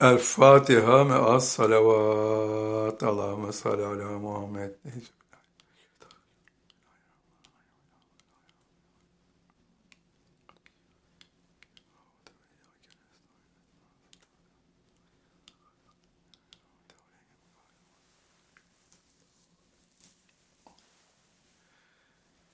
El 0.00 0.18
Fatiha 0.18 1.04
me 1.04 1.14
as 1.14 1.48
salavat. 1.56 3.02
Allahümme 3.02 3.52
salli 3.52 3.82
ala 3.84 4.18
Muhammed. 4.18 4.74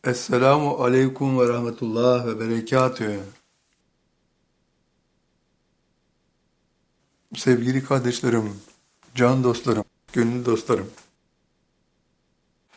Esselamu 0.04 0.70
Aleyküm 0.84 1.38
ve 1.40 1.48
Rahmetullah 1.48 2.26
ve 2.26 2.40
Berekatühü. 2.40 3.20
Sevgili 7.36 7.84
kardeşlerim, 7.84 8.60
can 9.14 9.44
dostlarım, 9.44 9.84
gönül 10.12 10.44
dostlarım. 10.44 10.90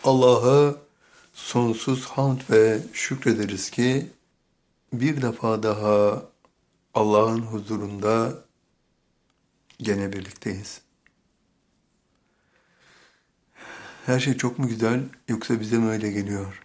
Allah'a 0.04 0.76
sonsuz 1.34 2.06
hamd 2.06 2.42
ve 2.50 2.80
şükrederiz 2.94 3.70
ki 3.70 4.12
bir 4.94 5.22
defa 5.22 5.64
daha 5.64 6.26
Allah'ın 6.94 7.42
huzurunda 7.42 8.34
gene 9.78 10.14
birlikteyiz. 10.14 10.82
Her 14.06 14.20
şey 14.20 14.38
çok 14.38 14.60
mu 14.60 14.68
güzel 14.68 15.04
yoksa 15.28 15.60
bize 15.60 15.78
mi 15.78 15.90
öyle 15.90 16.12
geliyor? 16.12 16.64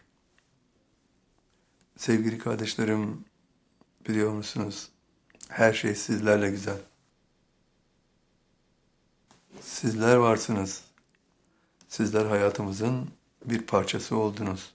Sevgili 1.97 2.39
kardeşlerim, 2.39 3.25
biliyor 4.09 4.33
musunuz? 4.33 4.89
Her 5.49 5.73
şey 5.73 5.95
sizlerle 5.95 6.51
güzel. 6.51 6.92
Sizler 9.65 10.17
varsınız. 10.17 10.85
Sizler 11.89 12.27
hayatımızın 12.27 13.11
bir 13.45 13.67
parçası 13.67 14.17
oldunuz. 14.17 14.75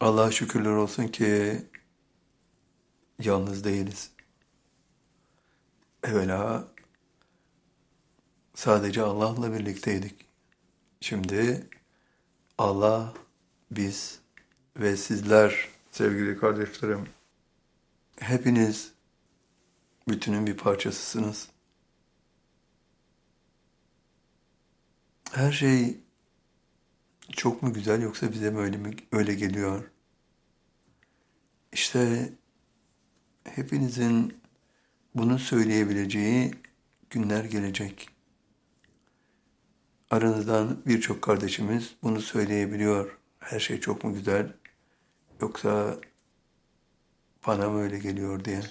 Allah'a 0.00 0.30
şükürler 0.30 0.70
olsun 0.70 1.08
ki 1.08 1.62
yalnız 3.18 3.64
değiliz. 3.64 4.10
Evvela 6.02 6.68
sadece 8.54 9.02
Allah'la 9.02 9.52
birlikteydik. 9.52 10.26
Şimdi 11.00 11.68
Allah, 12.58 13.14
biz 13.70 14.18
ve 14.76 14.96
sizler 14.96 15.68
sevgili 15.90 16.38
kardeşlerim 16.38 17.08
hepiniz 18.20 18.93
bütünün 20.08 20.46
bir 20.46 20.56
parçasısınız. 20.56 21.48
Her 25.32 25.52
şey 25.52 25.98
çok 27.32 27.62
mu 27.62 27.72
güzel 27.72 28.02
yoksa 28.02 28.32
bize 28.32 28.50
mi 28.50 28.58
öyle, 28.58 28.76
mi, 28.76 28.96
öyle 29.12 29.34
geliyor? 29.34 29.90
İşte 31.72 32.32
hepinizin 33.44 34.40
bunu 35.14 35.38
söyleyebileceği 35.38 36.54
günler 37.10 37.44
gelecek. 37.44 38.08
Aranızdan 40.10 40.82
birçok 40.86 41.22
kardeşimiz 41.22 41.94
bunu 42.02 42.20
söyleyebiliyor. 42.20 43.18
Her 43.38 43.60
şey 43.60 43.80
çok 43.80 44.04
mu 44.04 44.14
güzel 44.14 44.52
yoksa 45.40 45.98
bana 47.46 47.70
mı 47.70 47.80
öyle 47.82 47.98
geliyor 47.98 48.44
diye. 48.44 48.62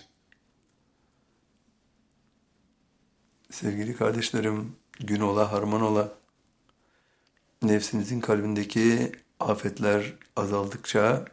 Sevgili 3.54 3.96
kardeşlerim, 3.96 4.76
gün 5.00 5.22
ola 5.22 5.52
harman 5.52 5.82
ola. 5.82 6.14
Nefsinizin 7.62 8.20
kalbindeki 8.20 9.12
afetler 9.40 10.14
azaldıkça 10.36 11.26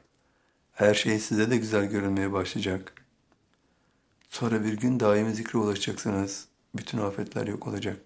her 0.72 0.94
şey 0.94 1.18
size 1.18 1.50
de 1.50 1.56
güzel 1.56 1.86
görünmeye 1.86 2.32
başlayacak. 2.32 2.92
Sonra 4.28 4.64
bir 4.64 4.72
gün 4.72 5.00
daimi 5.00 5.34
zikre 5.34 5.58
ulaşacaksınız. 5.58 6.48
Bütün 6.74 6.98
afetler 6.98 7.46
yok 7.46 7.66
olacak. 7.66 8.00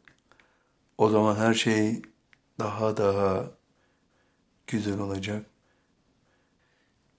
O 0.99 1.09
zaman 1.09 1.37
her 1.37 1.55
şey 1.55 2.03
daha 2.59 2.97
daha 2.97 3.51
güzel 4.67 4.99
olacak. 4.99 5.47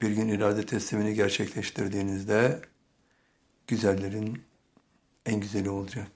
Bir 0.02 0.12
gün 0.12 0.28
irade 0.28 0.66
teslimini 0.66 1.14
gerçekleştirdiğinizde 1.14 2.62
güzellerin 3.68 4.44
en 5.26 5.40
güzeli 5.40 5.70
olacak. 5.70 6.08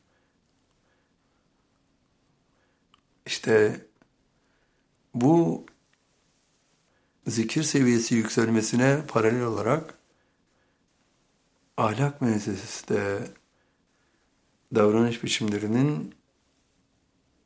İşte 3.29 3.85
bu 5.13 5.65
zikir 7.27 7.63
seviyesi 7.63 8.15
yükselmesine 8.15 9.01
paralel 9.07 9.43
olarak 9.43 9.93
ahlak 11.77 12.21
müessesesi 12.21 12.87
de 12.87 13.27
davranış 14.75 15.23
biçimlerinin 15.23 16.15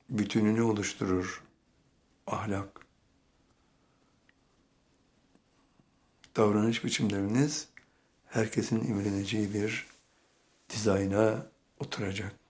bütününü 0.10 0.62
oluşturur 0.62 1.44
ahlak. 2.28 2.86
Davranış 6.36 6.84
biçimleriniz 6.84 7.68
herkesin 8.26 8.88
imreneceği 8.88 9.54
bir 9.54 9.88
dizayna 10.70 11.46
oturacak. 11.80 12.43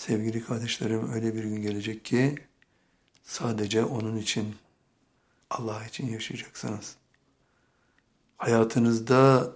Sevgili 0.00 0.44
kardeşlerim 0.44 1.12
öyle 1.12 1.34
bir 1.34 1.44
gün 1.44 1.62
gelecek 1.62 2.04
ki 2.04 2.38
sadece 3.22 3.84
onun 3.84 4.16
için, 4.16 4.56
Allah 5.50 5.86
için 5.86 6.06
yaşayacaksınız. 6.06 6.96
Hayatınızda 8.36 9.52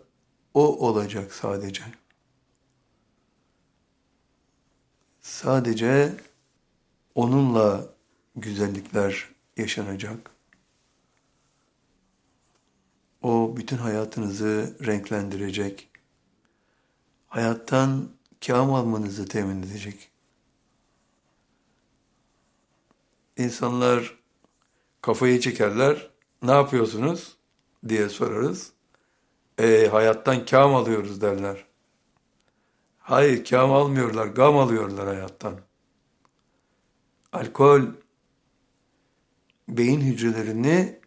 o 0.55 0.89
olacak 0.89 1.33
sadece. 1.33 1.83
Sadece 5.21 6.15
onunla 7.15 7.89
güzellikler 8.37 9.29
yaşanacak. 9.57 10.31
O 13.23 13.55
bütün 13.57 13.77
hayatınızı 13.77 14.77
renklendirecek. 14.87 15.89
Hayattan 17.29 18.09
kâm 18.41 18.75
almanızı 18.75 19.29
temin 19.29 19.63
edecek. 19.63 20.14
İnsanlar 23.37 24.19
kafayı 25.03 25.41
çekerler. 25.41 26.11
Ne 26.43 26.51
yapıyorsunuz 26.51 27.37
diye 27.89 28.09
sorarız. 28.09 28.73
E, 29.59 29.89
hayattan 29.91 30.45
kâm 30.45 30.75
alıyoruz 30.75 31.21
derler. 31.21 31.65
Hayır 32.99 33.45
kâm 33.45 33.73
almıyorlar, 33.73 34.27
gam 34.27 34.59
alıyorlar 34.59 35.07
hayattan. 35.07 35.61
Alkol 37.33 37.83
beyin 39.69 40.01
hücrelerini 40.01 41.01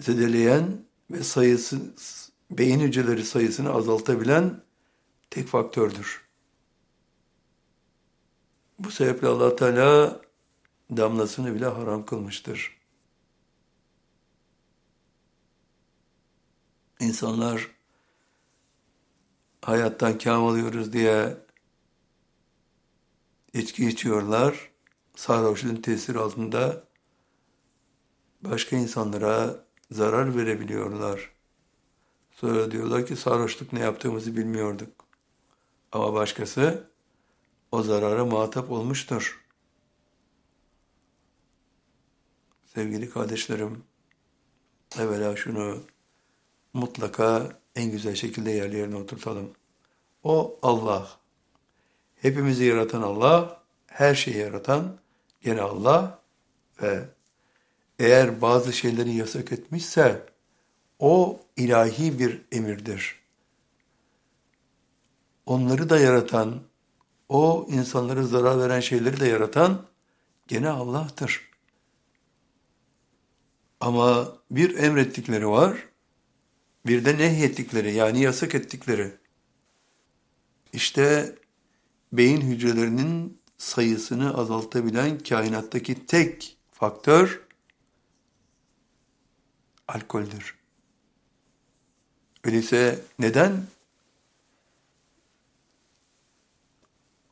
zedeleyen 0.00 0.84
ve 1.10 1.22
sayısı 1.22 1.76
beyin 2.50 2.80
hücreleri 2.80 3.24
sayısını 3.24 3.72
azaltabilen 3.72 4.62
tek 5.30 5.48
faktördür. 5.48 6.31
Bu 8.84 8.90
sebeple 8.90 9.28
allah 9.28 9.56
Teala 9.56 10.20
damlasını 10.96 11.54
bile 11.54 11.66
haram 11.66 12.06
kılmıştır. 12.06 12.78
İnsanlar 17.00 17.70
hayattan 19.62 20.18
kâm 20.18 20.44
alıyoruz 20.44 20.92
diye 20.92 21.36
içki 23.52 23.88
içiyorlar. 23.88 24.70
Sarhoşluğun 25.16 25.76
tesiri 25.76 26.18
altında 26.18 26.84
başka 28.42 28.76
insanlara 28.76 29.64
zarar 29.90 30.36
verebiliyorlar. 30.36 31.30
Sonra 32.32 32.70
diyorlar 32.70 33.06
ki 33.06 33.16
sarhoşluk 33.16 33.72
ne 33.72 33.80
yaptığımızı 33.80 34.36
bilmiyorduk. 34.36 35.04
Ama 35.92 36.14
başkası 36.14 36.91
o 37.72 37.82
zarara 37.82 38.24
muhatap 38.24 38.70
olmuştur. 38.70 39.44
Sevgili 42.74 43.10
kardeşlerim, 43.10 43.84
evvela 44.98 45.36
şunu 45.36 45.82
mutlaka 46.72 47.58
en 47.76 47.90
güzel 47.90 48.14
şekilde 48.14 48.50
yerli 48.50 48.76
yerine 48.76 48.96
oturtalım. 48.96 49.50
O 50.24 50.58
Allah. 50.62 51.10
Hepimizi 52.16 52.64
yaratan 52.64 53.02
Allah, 53.02 53.62
her 53.86 54.14
şeyi 54.14 54.36
yaratan 54.36 54.98
gene 55.40 55.60
Allah 55.60 56.18
ve 56.82 57.08
eğer 57.98 58.40
bazı 58.40 58.72
şeyleri 58.72 59.14
yasak 59.14 59.52
etmişse 59.52 60.26
o 60.98 61.40
ilahi 61.56 62.18
bir 62.18 62.40
emirdir. 62.52 63.22
onları 65.46 65.90
da 65.90 65.98
yaratan, 65.98 66.60
o 67.32 67.66
insanlara 67.70 68.22
zarar 68.22 68.58
veren 68.58 68.80
şeyleri 68.80 69.20
de 69.20 69.26
yaratan 69.26 69.86
gene 70.48 70.68
Allah'tır. 70.68 71.50
Ama 73.80 74.36
bir 74.50 74.78
emrettikleri 74.78 75.48
var, 75.48 75.88
bir 76.86 77.04
de 77.04 77.18
nehyettikleri 77.18 77.94
yani 77.94 78.20
yasak 78.20 78.54
ettikleri. 78.54 79.14
İşte 80.72 81.36
beyin 82.12 82.40
hücrelerinin 82.40 83.38
sayısını 83.58 84.34
azaltabilen 84.38 85.18
kainattaki 85.18 86.06
tek 86.06 86.56
faktör 86.70 87.40
alkoldür. 89.88 90.58
Öyleyse 92.44 93.00
neden? 93.18 93.66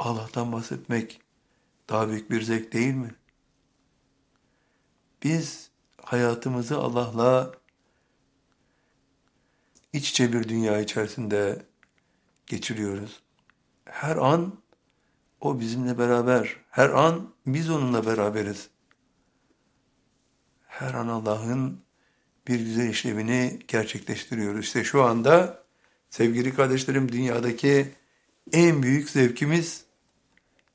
Allah'tan 0.00 0.52
bahsetmek 0.52 1.20
daha 1.88 2.08
büyük 2.08 2.30
bir 2.30 2.42
zevk 2.42 2.72
değil 2.72 2.94
mi? 2.94 3.14
Biz 5.22 5.70
hayatımızı 6.02 6.78
Allah'la 6.78 7.52
iç 9.92 10.10
içe 10.10 10.32
bir 10.32 10.48
dünya 10.48 10.80
içerisinde 10.80 11.66
geçiriyoruz. 12.46 13.22
Her 13.84 14.16
an 14.16 14.58
o 15.40 15.60
bizimle 15.60 15.98
beraber, 15.98 16.56
her 16.70 16.90
an 16.90 17.34
biz 17.46 17.70
onunla 17.70 18.06
beraberiz. 18.06 18.68
Her 20.66 20.94
an 20.94 21.08
Allah'ın 21.08 21.80
bir 22.48 22.60
güzel 22.60 22.88
işlevini 22.88 23.58
gerçekleştiriyoruz. 23.68 24.64
İşte 24.64 24.84
şu 24.84 25.02
anda 25.02 25.64
sevgili 26.10 26.54
kardeşlerim 26.54 27.12
dünyadaki 27.12 27.94
en 28.52 28.82
büyük 28.82 29.10
zevkimiz 29.10 29.89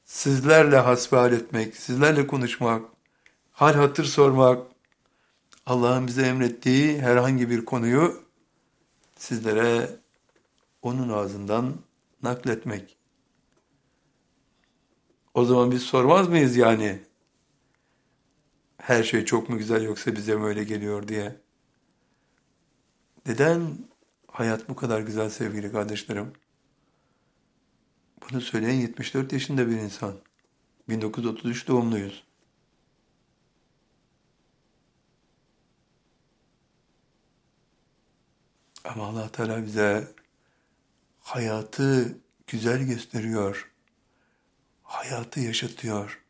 sizlerle 0.05 0.77
hasbihal 0.77 1.33
etmek, 1.33 1.75
sizlerle 1.75 2.27
konuşmak, 2.27 2.85
hal 3.51 3.73
hatır 3.73 4.05
sormak, 4.05 4.67
Allah'ın 5.65 6.07
bize 6.07 6.21
emrettiği 6.27 7.01
herhangi 7.01 7.49
bir 7.49 7.65
konuyu 7.65 8.23
sizlere 9.17 9.89
onun 10.81 11.09
ağzından 11.09 11.75
nakletmek. 12.23 12.97
O 15.33 15.45
zaman 15.45 15.71
biz 15.71 15.83
sormaz 15.83 16.29
mıyız 16.29 16.55
yani? 16.55 17.03
Her 18.77 19.03
şey 19.03 19.25
çok 19.25 19.49
mu 19.49 19.57
güzel 19.57 19.83
yoksa 19.83 20.15
bize 20.15 20.35
mi 20.35 20.45
öyle 20.45 20.63
geliyor 20.63 21.07
diye. 21.07 21.35
Neden 23.25 23.77
hayat 24.27 24.69
bu 24.69 24.75
kadar 24.75 25.01
güzel 25.01 25.29
sevgili 25.29 25.71
kardeşlerim? 25.71 26.33
Bunu 28.21 28.41
söyleyen 28.41 28.73
74 28.73 29.33
yaşında 29.33 29.67
bir 29.69 29.77
insan. 29.77 30.15
1933 30.89 31.67
doğumluyuz. 31.67 32.23
Ama 38.83 39.07
allah 39.07 39.31
Teala 39.31 39.65
bize 39.65 40.07
hayatı 41.19 42.17
güzel 42.47 42.83
gösteriyor. 42.83 43.71
Hayatı 44.83 45.39
yaşatıyor. 45.39 46.21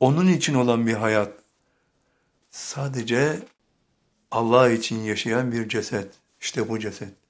Onun 0.00 0.26
için 0.26 0.54
olan 0.54 0.86
bir 0.86 0.94
hayat. 0.94 1.32
Sadece 2.50 3.48
Allah 4.30 4.70
için 4.70 5.00
yaşayan 5.00 5.52
bir 5.52 5.68
ceset. 5.68 6.14
İşte 6.40 6.68
bu 6.68 6.78
ceset. 6.78 7.23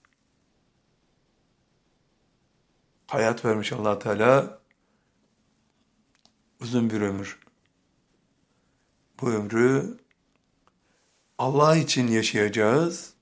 Hayat 3.15 3.45
vermiş 3.45 3.73
allah 3.73 3.99
Teala 3.99 4.59
uzun 6.61 6.91
bir 6.91 7.01
ömür. 7.01 7.39
Bu 9.21 9.31
ömrü 9.31 9.99
Allah 11.39 11.77
için 11.77 12.09
yaşayacağız. 12.09 13.15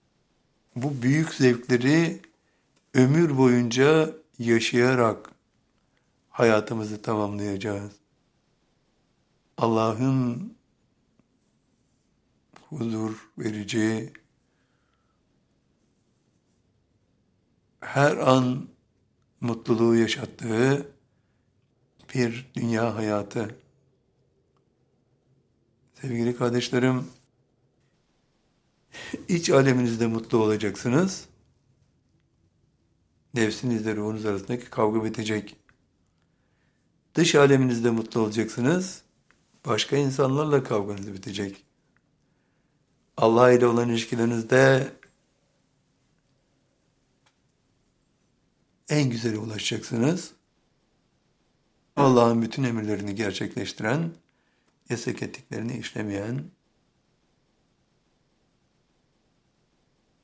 Bu 0.77 1.03
büyük 1.03 1.35
zevkleri 1.35 2.23
ömür 2.95 3.39
boyunca 3.39 4.15
yaşayarak 4.39 5.31
hayatımızı 6.31 7.03
tamamlayacağız. 7.03 7.93
Allah'ın 9.59 10.55
huzur 12.69 13.31
verici, 13.39 14.13
her 17.81 18.17
an 18.17 18.72
mutluluğu 19.43 19.97
yaşattığı 19.97 20.87
bir 22.15 22.51
dünya 22.55 22.97
hayatı. 22.97 23.57
Sevgili 26.01 26.37
kardeşlerim, 26.37 27.05
iç 29.29 29.51
aleminizde 29.51 30.07
mutlu 30.07 30.39
olacaksınız. 30.39 31.29
Nefsinizle 33.35 33.97
ruhunuz 33.97 34.27
arasındaki 34.27 34.71
kavga 34.71 35.05
bitecek. 35.05 35.57
Dış 37.15 37.35
aleminizde 37.35 37.91
mutlu 37.91 38.21
olacaksınız. 38.21 39.03
Başka 39.67 39.97
insanlarla 39.97 40.65
kavganız 40.65 41.13
bitecek. 41.13 41.65
Allah 43.17 43.53
ile 43.53 43.67
olan 43.67 43.89
ilişkilerinizde 43.89 44.93
en 48.89 49.11
güzeli 49.11 49.39
ulaşacaksınız. 49.39 50.33
Allah'ın 51.97 52.43
bütün 52.43 52.63
emirlerini 52.63 53.15
gerçekleştiren, 53.15 54.11
yasak 54.89 55.23
ettiklerini 55.23 55.79
işlemeyen 55.79 56.45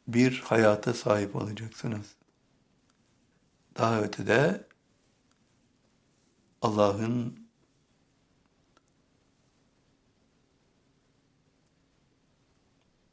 bir 0.09 0.41
hayata 0.41 0.95
sahip 0.95 1.37
olacaksınız. 1.37 2.07
Daha 3.77 4.01
ötede 4.03 4.65
Allah'ın 6.63 7.49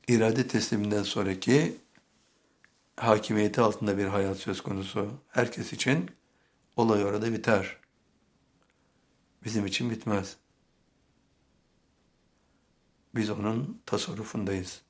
irade 0.07 0.47
tesliminden 0.47 1.03
sonraki 1.03 1.77
hakimiyeti 2.97 3.62
altında 3.62 3.97
bir 3.97 4.06
hayat 4.06 4.38
söz 4.38 4.61
konusu. 4.61 5.11
Herkes 5.28 5.73
için 5.73 6.11
olay 6.75 7.06
orada 7.06 7.33
biter. 7.33 7.78
Bizim 9.44 9.66
için 9.66 9.90
bitmez. 9.90 10.37
Biz 13.16 13.30
onun 13.30 13.81
tasarrufundayız. 13.85 14.81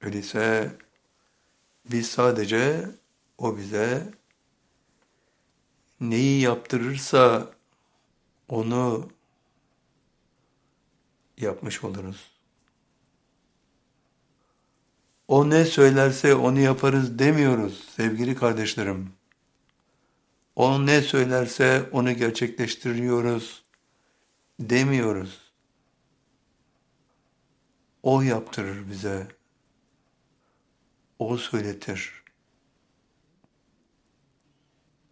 Öyleyse 0.00 0.76
biz 1.90 2.10
sadece 2.10 2.90
o 3.38 3.56
bize 3.56 4.12
neyi 6.00 6.40
yaptırırsa 6.40 7.54
onu 8.48 9.10
yapmış 11.38 11.84
oluruz. 11.84 12.33
O 15.28 15.50
ne 15.50 15.64
söylerse 15.64 16.34
onu 16.34 16.60
yaparız 16.60 17.18
demiyoruz 17.18 17.84
sevgili 17.96 18.34
kardeşlerim. 18.34 19.12
O 20.56 20.86
ne 20.86 21.02
söylerse 21.02 21.88
onu 21.92 22.12
gerçekleştiriyoruz 22.12 23.64
demiyoruz. 24.60 25.52
O 28.02 28.22
yaptırır 28.22 28.90
bize. 28.90 29.28
O 31.18 31.36
söyletir. 31.36 32.22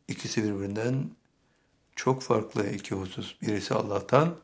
İkisi 0.08 0.44
birbirinden 0.44 1.10
çok 1.96 2.22
farklı 2.22 2.66
iki 2.70 2.94
husus. 2.94 3.36
Birisi 3.42 3.74
Allah'tan 3.74 4.36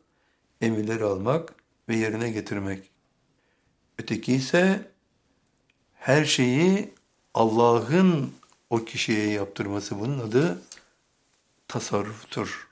emirleri 0.61 1.05
almak 1.05 1.55
ve 1.89 1.97
yerine 1.97 2.31
getirmek. 2.31 2.91
Öteki 3.99 4.35
ise 4.35 4.91
her 5.99 6.25
şeyi 6.25 6.95
Allah'ın 7.35 8.33
o 8.71 8.85
kişiye 8.85 9.31
yaptırması 9.31 10.01
bunun 10.01 10.19
adı 10.19 10.63
tasarruftur. 11.69 12.69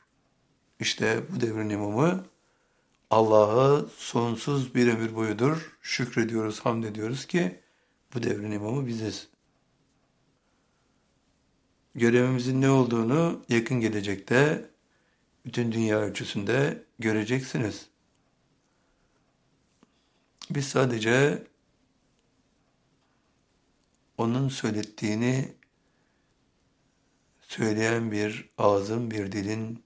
İşte 0.80 1.23
bu 1.30 1.40
devrin 1.40 1.71
imamı 1.71 2.25
Allah'a 3.11 3.85
sonsuz 3.97 4.75
bir 4.75 4.88
ömür 4.88 5.14
boyudur. 5.14 5.76
Şükrediyoruz, 5.83 6.61
hamd 6.61 6.85
ediyoruz 6.85 7.26
ki 7.26 7.61
bu 8.14 8.23
devrin 8.23 8.50
imamı 8.50 8.87
biziz. 8.87 9.28
Görevimizin 11.95 12.61
ne 12.61 12.71
olduğunu 12.71 13.42
yakın 13.49 13.80
gelecekte 13.80 14.71
bütün 15.45 15.73
dünya 15.73 15.99
ölçüsünde 15.99 16.83
göreceksiniz. 16.99 17.87
Biz 20.50 20.68
sadece 20.68 21.42
onun 24.18 24.49
söylettiğini 24.49 25.54
söyleyen 27.40 28.12
bir 28.12 28.49
ağzın, 28.58 29.11
bir 29.11 29.32
dilin 29.32 29.82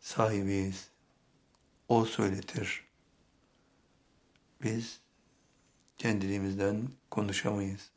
sahibiyiz. 0.00 0.88
O 1.88 2.04
söyletir. 2.04 2.84
Biz 4.62 5.00
kendiliğimizden 5.98 6.88
konuşamayız. 7.10 7.90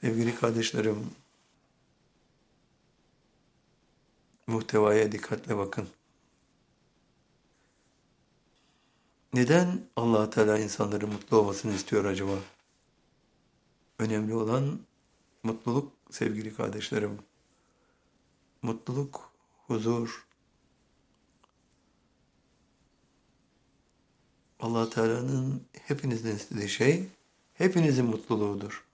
Sevgili 0.00 0.34
kardeşlerim, 0.34 1.10
muhtevaya 4.46 5.12
dikkatle 5.12 5.56
bakın. 5.56 5.88
Neden 9.34 9.80
allah 9.96 10.30
Teala 10.30 10.58
insanların 10.58 11.12
mutlu 11.12 11.36
olmasını 11.36 11.74
istiyor 11.74 12.04
acaba? 12.04 12.32
Önemli 13.98 14.34
olan 14.34 14.78
mutluluk 15.42 15.92
sevgili 16.10 16.54
kardeşlerim. 16.54 17.18
Mutluluk, 18.62 19.32
huzur. 19.66 20.26
allah 24.60 24.90
Teala'nın 24.90 25.62
hepinizden 25.72 26.36
istediği 26.36 26.68
şey 26.68 27.08
hepinizin 27.54 28.06
mutluluğudur. 28.06 28.84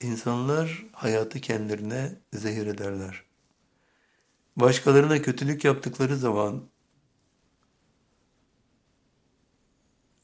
İnsanlar 0.00 0.86
hayatı 0.92 1.40
kendilerine 1.40 2.12
zehir 2.32 2.66
ederler. 2.66 3.24
Başkalarına 4.56 5.22
kötülük 5.22 5.64
yaptıkları 5.64 6.16
zaman 6.16 6.62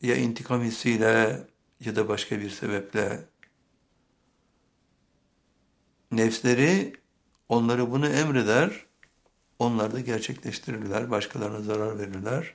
ya 0.04 0.16
intikam 0.16 0.62
hissiyle 0.62 1.46
ya 1.80 1.96
da 1.96 2.08
başka 2.08 2.40
bir 2.40 2.50
sebeple 2.50 3.24
nefsleri 6.12 6.92
onları 7.48 7.90
bunu 7.90 8.08
emreder, 8.08 8.86
onlar 9.58 9.92
da 9.92 10.00
gerçekleştirirler, 10.00 11.10
başkalarına 11.10 11.60
zarar 11.60 11.98
verirler. 11.98 12.54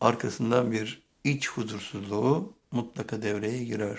Arkasından 0.00 0.72
bir 0.72 1.02
iç 1.24 1.48
huzursuzluğu 1.48 2.52
mutlaka 2.72 3.22
devreye 3.22 3.64
girer. 3.64 3.98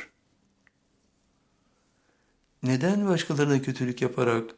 Neden 2.64 3.08
başkalarına 3.08 3.62
kötülük 3.62 4.02
yaparak 4.02 4.56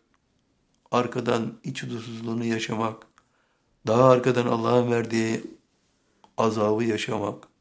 arkadan 0.91 1.59
iç 1.63 1.83
huzursuzluğunu 1.83 2.45
yaşamak, 2.45 3.07
daha 3.87 4.09
arkadan 4.09 4.47
Allah'ın 4.47 4.91
verdiği 4.91 5.43
azabı 6.37 6.83
yaşamak? 6.83 7.52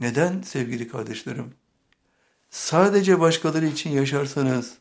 Neden 0.00 0.42
sevgili 0.42 0.88
kardeşlerim? 0.88 1.54
Sadece 2.50 3.20
başkaları 3.20 3.66
için 3.66 3.90
yaşarsanız, 3.90 4.74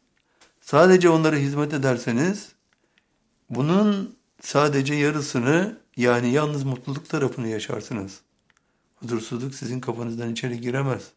sadece 0.61 1.09
onlara 1.09 1.35
hizmet 1.35 1.73
ederseniz, 1.73 2.51
bunun 3.49 4.17
sadece 4.41 4.93
yarısını 4.93 5.77
yani 5.97 6.31
yalnız 6.31 6.63
mutluluk 6.63 7.09
tarafını 7.09 7.47
yaşarsınız. 7.47 8.21
Huzursuzluk 8.95 9.55
sizin 9.55 9.79
kafanızdan 9.79 10.31
içeri 10.31 10.61
giremez. 10.61 11.11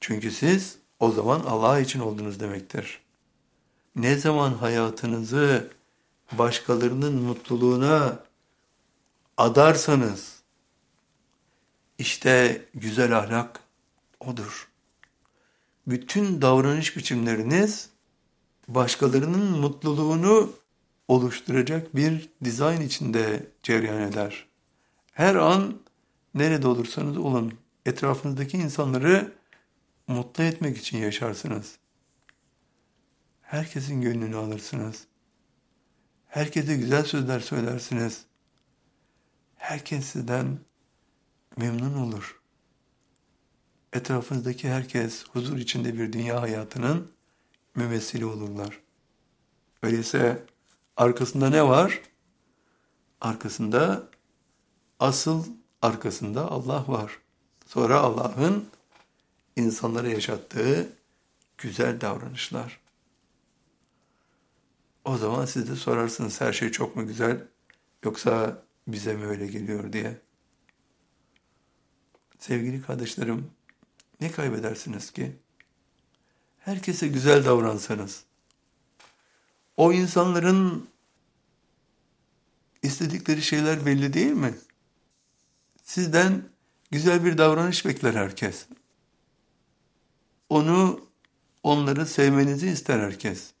Çünkü 0.00 0.30
siz 0.30 0.78
o 1.00 1.10
zaman 1.10 1.40
Allah 1.40 1.80
için 1.80 2.00
oldunuz 2.00 2.40
demektir. 2.40 3.00
Ne 3.96 4.16
zaman 4.16 4.54
hayatınızı 4.54 5.70
başkalarının 6.32 7.22
mutluluğuna 7.22 8.18
adarsanız, 9.36 10.37
işte 11.98 12.64
güzel 12.74 13.18
ahlak 13.18 13.60
odur. 14.20 14.68
Bütün 15.86 16.42
davranış 16.42 16.96
biçimleriniz 16.96 17.90
başkalarının 18.68 19.58
mutluluğunu 19.60 20.52
oluşturacak 21.08 21.96
bir 21.96 22.28
dizayn 22.44 22.80
içinde 22.80 23.46
cereyan 23.62 24.00
eder. 24.00 24.46
Her 25.12 25.34
an 25.34 25.80
nerede 26.34 26.68
olursanız 26.68 27.16
olun 27.16 27.54
etrafınızdaki 27.86 28.56
insanları 28.56 29.32
mutlu 30.06 30.44
etmek 30.44 30.78
için 30.78 30.98
yaşarsınız. 30.98 31.76
Herkesin 33.42 34.02
gönlünü 34.02 34.36
alırsınız. 34.36 35.04
Herkese 36.26 36.76
güzel 36.76 37.04
sözler 37.04 37.40
söylersiniz. 37.40 38.24
Herkes 39.56 40.04
sizden 40.04 40.58
memnun 41.58 41.94
olur. 41.94 42.40
Etrafınızdaki 43.92 44.68
herkes 44.68 45.24
huzur 45.26 45.56
içinde 45.56 45.98
bir 45.98 46.12
dünya 46.12 46.42
hayatının 46.42 47.12
mümessili 47.74 48.24
olurlar. 48.24 48.80
Öyleyse 49.82 50.46
arkasında 50.96 51.50
ne 51.50 51.68
var? 51.68 52.00
Arkasında 53.20 54.08
asıl 55.00 55.44
arkasında 55.82 56.50
Allah 56.50 56.84
var. 56.88 57.18
Sonra 57.66 58.00
Allah'ın 58.00 58.68
insanlara 59.56 60.08
yaşattığı 60.08 60.92
güzel 61.58 62.00
davranışlar. 62.00 62.80
O 65.04 65.16
zaman 65.16 65.44
siz 65.44 65.70
de 65.70 65.76
sorarsınız 65.76 66.40
her 66.40 66.52
şey 66.52 66.70
çok 66.70 66.96
mu 66.96 67.06
güzel 67.06 67.44
yoksa 68.04 68.62
bize 68.88 69.14
mi 69.14 69.26
öyle 69.26 69.46
geliyor 69.46 69.92
diye. 69.92 70.27
Sevgili 72.38 72.82
kardeşlerim, 72.82 73.50
ne 74.20 74.30
kaybedersiniz 74.30 75.10
ki? 75.10 75.36
Herkese 76.58 77.08
güzel 77.08 77.44
davransanız, 77.44 78.24
o 79.76 79.92
insanların 79.92 80.88
istedikleri 82.82 83.42
şeyler 83.42 83.86
belli 83.86 84.12
değil 84.12 84.32
mi? 84.32 84.54
Sizden 85.82 86.42
güzel 86.90 87.24
bir 87.24 87.38
davranış 87.38 87.84
bekler 87.84 88.14
herkes. 88.14 88.66
Onu, 90.48 91.06
onları 91.62 92.06
sevmenizi 92.06 92.68
ister 92.68 93.00
herkes. 93.00 93.52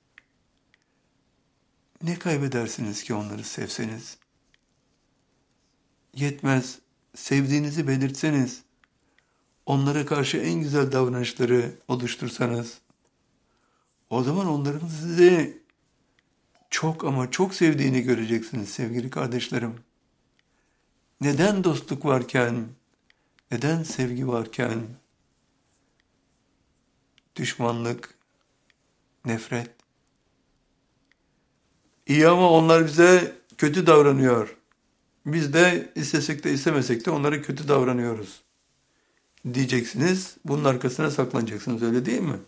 Ne 2.02 2.18
kaybedersiniz 2.18 3.02
ki 3.02 3.14
onları 3.14 3.44
sevseniz? 3.44 4.18
Yetmez, 6.14 6.78
sevdiğinizi 7.14 7.88
belirtseniz, 7.88 8.62
onlara 9.68 10.06
karşı 10.06 10.36
en 10.36 10.60
güzel 10.60 10.92
davranışları 10.92 11.72
oluştursanız, 11.88 12.78
o 14.10 14.22
zaman 14.22 14.46
onların 14.46 14.88
sizi 14.88 15.62
çok 16.70 17.04
ama 17.04 17.30
çok 17.30 17.54
sevdiğini 17.54 18.02
göreceksiniz 18.02 18.68
sevgili 18.68 19.10
kardeşlerim. 19.10 19.74
Neden 21.20 21.64
dostluk 21.64 22.04
varken, 22.04 22.68
neden 23.50 23.82
sevgi 23.82 24.28
varken, 24.28 24.86
düşmanlık, 27.36 28.14
nefret? 29.24 29.70
İyi 32.06 32.28
ama 32.28 32.50
onlar 32.50 32.86
bize 32.86 33.36
kötü 33.58 33.86
davranıyor. 33.86 34.56
Biz 35.26 35.52
de 35.52 35.92
istesek 35.94 36.44
de 36.44 36.52
istemesek 36.52 37.06
de 37.06 37.10
onlara 37.10 37.42
kötü 37.42 37.68
davranıyoruz 37.68 38.47
diyeceksiniz. 39.54 40.36
Bunun 40.44 40.64
arkasına 40.64 41.10
saklanacaksınız 41.10 41.82
öyle 41.82 42.06
değil 42.06 42.20
mi? 42.20 42.38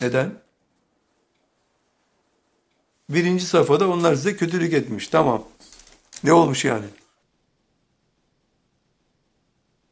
Neden? 0.00 0.42
Birinci 3.08 3.46
safhada 3.46 3.88
onlar 3.90 4.14
size 4.14 4.36
kötülük 4.36 4.72
etmiş. 4.72 5.08
Tamam. 5.08 5.44
Ne 6.24 6.32
olmuş 6.32 6.64
yani? 6.64 6.86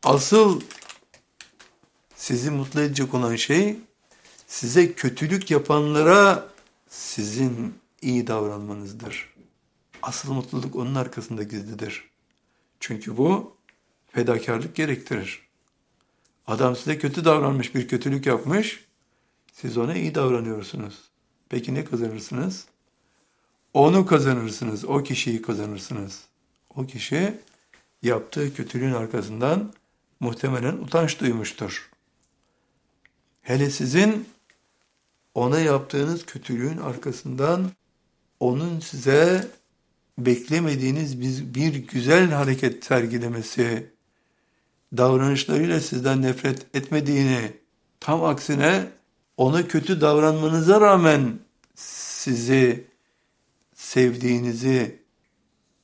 Asıl 0.03 0.61
sizi 2.17 2.51
mutlu 2.51 2.81
edecek 2.81 3.15
olan 3.15 3.37
şey 3.37 3.77
size 4.47 4.93
kötülük 4.93 5.51
yapanlara 5.51 6.49
sizin 6.89 7.75
iyi 8.03 8.27
davranmanızdır. 8.27 9.35
Asıl 10.03 10.33
mutluluk 10.33 10.77
onun 10.77 10.95
arkasında 10.95 11.43
gizlidir. 11.43 12.11
Çünkü 12.81 13.17
bu 13.17 13.57
fedakarlık 14.13 14.77
gerektirir. 14.77 15.48
Adam 16.49 16.77
size 16.77 16.99
kötü 16.99 17.25
davranmış, 17.25 17.75
bir 17.75 17.89
kötülük 17.89 18.27
yapmış. 18.27 18.85
Siz 19.53 19.79
ona 19.79 19.95
iyi 19.95 20.15
davranıyorsunuz. 20.15 20.99
Peki 21.49 21.75
ne 21.75 21.85
kazanırsınız? 21.85 22.65
Onu 23.75 24.07
kazanırsınız, 24.07 24.85
o 24.85 25.03
kişiyi 25.03 25.43
kazanırsınız. 25.43 26.25
O 26.77 26.87
kişi 26.87 27.35
yaptığı 28.03 28.55
kötülüğün 28.55 28.93
arkasından 28.93 29.73
muhtemelen 30.21 30.73
utanç 30.73 31.21
duymuştur. 31.21 31.91
Hele 33.43 33.71
sizin 33.71 34.29
ona 35.35 35.61
yaptığınız 35.61 36.27
kötülüğün 36.27 36.79
arkasından 36.79 37.71
onun 38.41 38.81
size 38.81 39.49
beklemediğiniz 40.19 41.21
bir, 41.55 41.75
güzel 41.75 42.31
hareket 42.31 42.85
sergilemesi, 42.85 43.98
davranışlarıyla 44.97 45.81
sizden 45.81 46.23
nefret 46.23 46.77
etmediğini, 46.77 47.53
tam 48.01 48.25
aksine 48.25 48.89
ona 49.37 49.69
kötü 49.69 50.01
davranmanıza 50.01 50.81
rağmen 50.81 51.39
sizi 51.75 52.87
sevdiğinizi, 53.75 55.03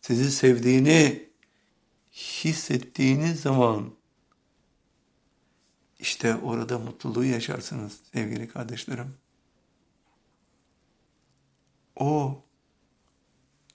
sizi 0.00 0.32
sevdiğini 0.32 1.28
hissettiğiniz 2.12 3.40
zaman 3.40 3.94
işte 5.98 6.36
orada 6.36 6.78
mutluluğu 6.78 7.24
yaşarsınız 7.24 8.00
sevgili 8.12 8.48
kardeşlerim. 8.48 9.14
O 11.96 12.42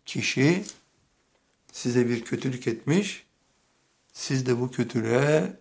kişi 0.05 0.65
size 1.71 2.09
bir 2.09 2.25
kötülük 2.25 2.67
etmiş, 2.67 3.25
siz 4.19 4.45
de 4.45 4.59
bu 4.59 4.71
kötülüğe 4.71 5.59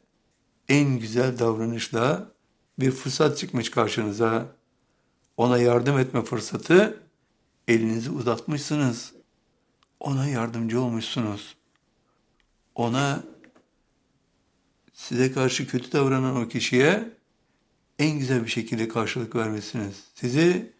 en 0.68 0.98
güzel 0.98 1.38
davranışla 1.38 2.32
bir 2.78 2.90
fırsat 2.90 3.38
çıkmış 3.38 3.70
karşınıza. 3.70 4.46
Ona 5.36 5.58
yardım 5.58 5.98
etme 5.98 6.22
fırsatı, 6.22 7.02
elinizi 7.68 8.10
uzatmışsınız. 8.10 9.12
Ona 10.00 10.28
yardımcı 10.28 10.80
olmuşsunuz. 10.80 11.56
Ona 12.74 13.22
size 14.92 15.32
karşı 15.32 15.68
kötü 15.68 15.92
davranan 15.92 16.36
o 16.36 16.48
kişiye 16.48 17.10
en 17.98 18.18
güzel 18.18 18.44
bir 18.44 18.50
şekilde 18.50 18.88
karşılık 18.88 19.36
vermişsiniz. 19.36 20.04
Sizi 20.14 20.72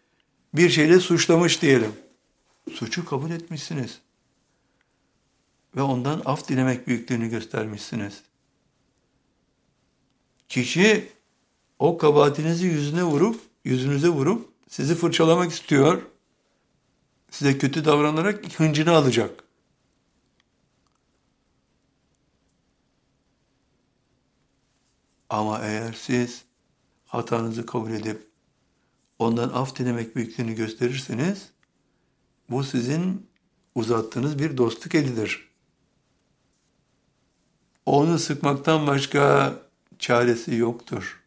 bir 0.53 0.69
şeyle 0.69 0.99
suçlamış 0.99 1.61
diyelim. 1.61 1.91
Suçu 2.73 3.05
kabul 3.05 3.31
etmişsiniz. 3.31 3.99
Ve 5.75 5.81
ondan 5.81 6.21
af 6.25 6.47
dilemek 6.47 6.87
büyüklüğünü 6.87 7.29
göstermişsiniz. 7.29 8.21
Kişi 10.49 11.09
o 11.79 11.97
kabahatinizi 11.97 12.65
yüzüne 12.65 13.03
vurup, 13.03 13.41
yüzünüze 13.63 14.09
vurup 14.09 14.53
sizi 14.67 14.95
fırçalamak 14.95 15.51
istiyor. 15.51 16.01
Size 17.31 17.57
kötü 17.57 17.85
davranarak 17.85 18.59
hıncını 18.59 18.91
alacak. 18.91 19.43
Ama 25.29 25.59
eğer 25.59 25.93
siz 25.93 26.43
hatanızı 27.05 27.65
kabul 27.65 27.91
edip 27.91 28.29
ondan 29.19 29.49
af 29.49 29.75
dilemek 29.75 30.15
büyüklüğünü 30.15 30.53
gösterirseniz 30.53 31.49
bu 32.49 32.63
sizin 32.63 33.29
uzattığınız 33.75 34.39
bir 34.39 34.57
dostluk 34.57 34.95
elidir. 34.95 35.48
Onu 37.89 38.19
sıkmaktan 38.19 38.87
başka 38.87 39.53
çaresi 39.99 40.55
yoktur. 40.55 41.23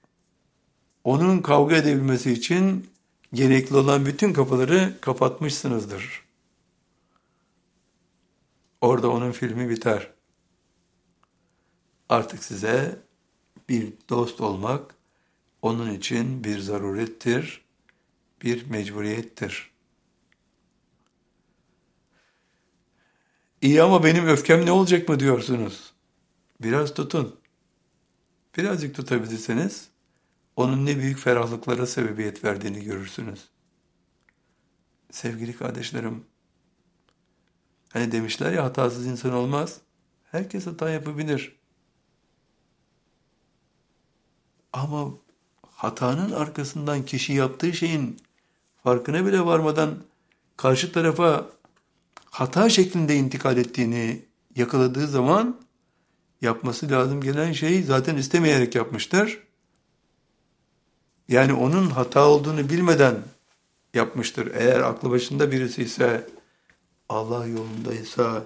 Onun 1.05 1.39
kavga 1.39 1.77
edebilmesi 1.77 2.33
için 2.33 2.91
gerekli 3.33 3.77
olan 3.77 4.07
bütün 4.07 4.33
kapıları 4.33 4.95
kapatmışsınızdır. 5.01 6.25
Orada 8.81 9.11
onun 9.11 9.33
filmi 9.33 9.69
biter. 9.69 10.11
Artık 12.09 12.45
size 12.45 12.99
bir 13.69 13.93
dost 14.09 14.41
olmak 14.41 14.95
onun 15.63 15.95
için 15.95 16.45
bir 16.45 16.59
zarurettir, 16.59 17.65
bir 18.43 18.71
mecburiyettir. 18.71 19.71
İyi 23.63 23.83
ama 23.83 24.05
benim 24.05 24.27
öfkem 24.27 24.67
ne 24.67 24.73
olacak 24.73 25.09
mı 25.09 25.21
diyorsunuz? 25.21 25.93
Biraz 26.63 26.95
tutun. 26.95 27.41
Birazcık 28.57 28.95
tutabilirseniz 28.95 29.89
onun 30.57 30.87
ne 30.87 30.99
büyük 30.99 31.19
ferahlıklara 31.19 31.87
sebebiyet 31.87 32.45
verdiğini 32.45 32.85
görürsünüz. 32.85 33.49
Sevgili 35.11 35.57
kardeşlerim, 35.57 36.25
hani 37.93 38.13
demişler 38.13 38.53
ya 38.53 38.65
hatasız 38.65 39.07
insan 39.07 39.33
olmaz. 39.33 39.81
Herkes 40.31 40.67
hata 40.67 40.91
yapabilir. 40.91 41.57
Ama 44.73 45.11
hatanın 45.63 46.33
arkasından 46.33 47.05
kişi 47.05 47.33
yaptığı 47.33 47.73
şeyin 47.73 48.21
farkına 48.85 49.27
bile 49.27 49.45
varmadan 49.45 49.95
karşı 50.57 50.93
tarafa 50.93 51.47
hata 52.31 52.69
şeklinde 52.69 53.17
intikal 53.17 53.57
ettiğini 53.57 54.25
yakaladığı 54.57 55.07
zaman 55.07 55.62
yapması 56.43 56.91
lazım 56.91 57.21
gelen 57.21 57.53
şeyi 57.53 57.83
zaten 57.83 58.17
istemeyerek 58.17 58.75
yapmıştır. 58.75 59.43
Yani 61.29 61.53
onun 61.53 61.91
hata 61.91 62.29
olduğunu 62.29 62.69
bilmeden 62.69 63.17
yapmıştır. 63.95 64.55
Eğer 64.55 64.81
aklı 64.81 65.11
başında 65.11 65.53
birisi 65.53 65.83
ise 65.83 66.27
Allah 67.09 67.47
yolundaysa 67.47 68.45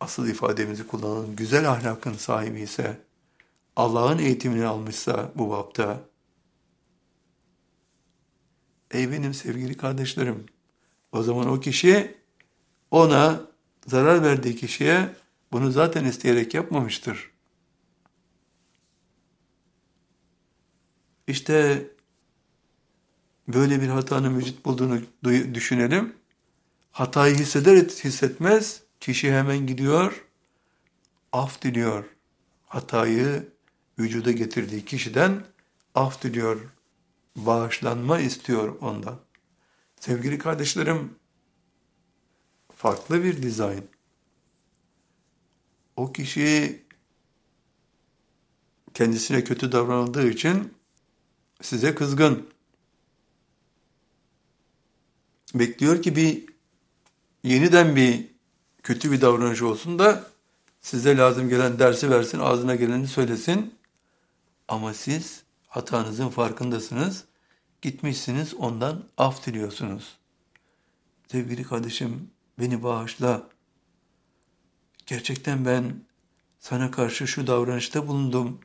asıl 0.00 0.28
ifademizi 0.28 0.86
kullanalım. 0.86 1.36
Güzel 1.36 1.70
ahlakın 1.70 2.12
sahibi 2.12 2.60
ise 2.60 3.00
Allah'ın 3.76 4.18
eğitimini 4.18 4.66
almışsa 4.66 5.32
bu 5.34 5.50
bapta 5.50 6.00
ey 8.90 9.12
benim 9.12 9.34
sevgili 9.34 9.76
kardeşlerim 9.76 10.46
o 11.12 11.22
zaman 11.22 11.48
o 11.48 11.60
kişi 11.60 12.16
ona 12.90 13.40
zarar 13.86 14.22
verdiği 14.22 14.56
kişiye 14.56 15.21
bunu 15.52 15.70
zaten 15.70 16.04
isteyerek 16.04 16.54
yapmamıştır. 16.54 17.30
İşte 21.26 21.86
böyle 23.48 23.80
bir 23.82 23.88
hatanın 23.88 24.38
vücut 24.38 24.64
bulduğunu 24.64 25.00
düşünelim. 25.54 26.16
Hatayı 26.92 27.34
hisseder 27.34 27.76
hissetmez 27.76 28.82
kişi 29.00 29.32
hemen 29.32 29.66
gidiyor, 29.66 30.24
af 31.32 31.62
diliyor. 31.62 32.04
Hatayı 32.66 33.48
vücuda 33.98 34.32
getirdiği 34.32 34.84
kişiden 34.84 35.44
af 35.94 36.22
diliyor, 36.22 36.60
bağışlanma 37.36 38.20
istiyor 38.20 38.76
ondan. 38.80 39.20
Sevgili 40.00 40.38
kardeşlerim, 40.38 41.14
farklı 42.76 43.24
bir 43.24 43.42
dizayn. 43.42 43.84
O 45.96 46.12
kişi 46.12 46.82
kendisine 48.94 49.44
kötü 49.44 49.72
davranıldığı 49.72 50.28
için 50.28 50.74
size 51.62 51.94
kızgın. 51.94 52.48
Bekliyor 55.54 56.02
ki 56.02 56.16
bir 56.16 56.44
yeniden 57.44 57.96
bir 57.96 58.26
kötü 58.82 59.12
bir 59.12 59.20
davranış 59.20 59.62
olsun 59.62 59.98
da 59.98 60.30
size 60.80 61.16
lazım 61.16 61.48
gelen 61.48 61.78
dersi 61.78 62.10
versin, 62.10 62.38
ağzına 62.38 62.74
geleni 62.74 63.08
söylesin. 63.08 63.74
Ama 64.68 64.94
siz 64.94 65.42
hatanızın 65.68 66.28
farkındasınız. 66.28 67.24
Gitmişsiniz 67.82 68.54
ondan 68.54 69.04
af 69.16 69.46
diliyorsunuz. 69.46 70.16
Sevgili 71.28 71.62
kardeşim 71.62 72.30
beni 72.58 72.82
bağışla. 72.82 73.48
Gerçekten 75.12 75.64
ben 75.64 75.94
sana 76.58 76.90
karşı 76.90 77.26
şu 77.26 77.46
davranışta 77.46 78.08
bulundum. 78.08 78.58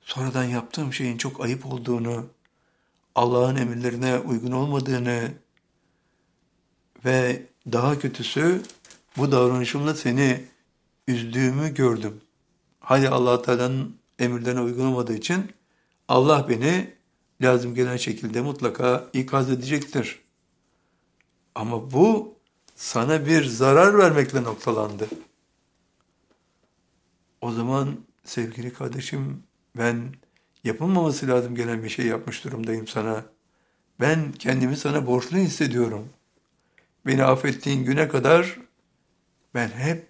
Sonradan 0.00 0.44
yaptığım 0.44 0.92
şeyin 0.92 1.16
çok 1.16 1.40
ayıp 1.40 1.66
olduğunu, 1.66 2.26
Allah'ın 3.14 3.56
emirlerine 3.56 4.18
uygun 4.18 4.52
olmadığını 4.52 5.32
ve 7.04 7.46
daha 7.72 7.98
kötüsü 7.98 8.62
bu 9.16 9.32
davranışımla 9.32 9.94
seni 9.94 10.44
üzdüğümü 11.08 11.74
gördüm. 11.74 12.20
Hadi 12.80 13.08
allah 13.08 13.42
Teala'nın 13.42 13.96
emirlerine 14.18 14.60
uygun 14.60 14.86
olmadığı 14.86 15.14
için 15.14 15.52
Allah 16.08 16.48
beni 16.48 16.94
lazım 17.42 17.74
gelen 17.74 17.96
şekilde 17.96 18.40
mutlaka 18.40 19.04
ikaz 19.12 19.50
edecektir. 19.50 20.22
Ama 21.54 21.92
bu 21.92 22.34
sana 22.76 23.26
bir 23.26 23.44
zarar 23.44 23.98
vermekle 23.98 24.42
noktalandı. 24.42 25.08
O 27.40 27.52
zaman 27.52 27.96
sevgili 28.24 28.72
kardeşim 28.72 29.42
ben 29.76 30.14
yapılmaması 30.64 31.28
lazım 31.28 31.54
gelen 31.54 31.82
bir 31.82 31.88
şey 31.88 32.06
yapmış 32.06 32.44
durumdayım 32.44 32.86
sana. 32.86 33.24
Ben 34.00 34.32
kendimi 34.32 34.76
sana 34.76 35.06
borçlu 35.06 35.36
hissediyorum. 35.36 36.08
Beni 37.06 37.24
affettiğin 37.24 37.84
güne 37.84 38.08
kadar 38.08 38.58
ben 39.54 39.68
hep 39.68 40.08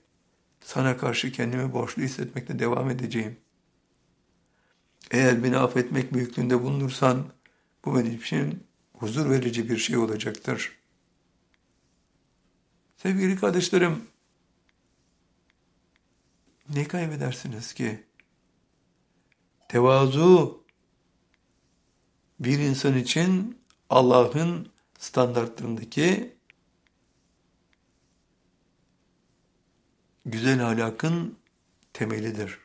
sana 0.60 0.96
karşı 0.96 1.32
kendimi 1.32 1.72
borçlu 1.72 2.02
hissetmekle 2.02 2.58
devam 2.58 2.90
edeceğim. 2.90 3.36
Eğer 5.10 5.44
beni 5.44 5.56
affetmek 5.56 6.14
büyüklüğünde 6.14 6.62
bulunursan 6.62 7.24
bu 7.84 7.94
benim 7.94 8.14
için 8.14 8.64
huzur 8.92 9.30
verici 9.30 9.70
bir 9.70 9.76
şey 9.76 9.96
olacaktır. 9.96 10.78
Sevgili 12.96 13.36
kardeşlerim, 13.36 14.04
ne 16.74 16.88
kaybedersiniz 16.88 17.72
ki? 17.72 18.04
Tevazu 19.68 20.64
bir 22.40 22.58
insan 22.58 22.98
için 22.98 23.58
Allah'ın 23.90 24.68
standartlarındaki 24.98 26.36
güzel 30.26 30.66
ahlakın 30.66 31.38
temelidir. 31.92 32.58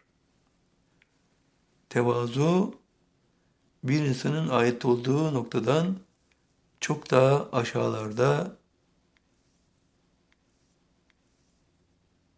Tevazu 1.90 2.80
bir 3.84 4.06
insanın 4.06 4.50
ait 4.50 4.86
olduğu 4.86 5.34
noktadan 5.34 5.98
çok 6.80 7.12
daha 7.12 7.50
aşağılarda 7.52 8.58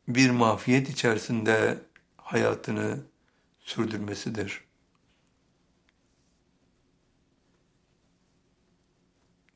bir 0.08 0.30
mafiyet 0.30 0.89
içerisinde 0.89 1.78
hayatını 2.17 3.00
sürdürmesidir. 3.60 4.63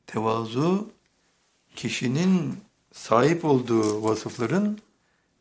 Tevazu 0.06 0.92
kişinin 1.76 2.60
sahip 2.92 3.44
olduğu 3.44 4.04
vasıfların 4.04 4.78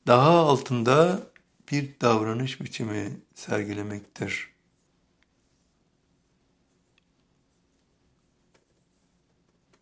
daha 0.07 0.31
altında 0.31 1.27
bir 1.71 1.89
davranış 2.01 2.61
biçimi 2.61 3.17
sergilemektir. 3.35 4.51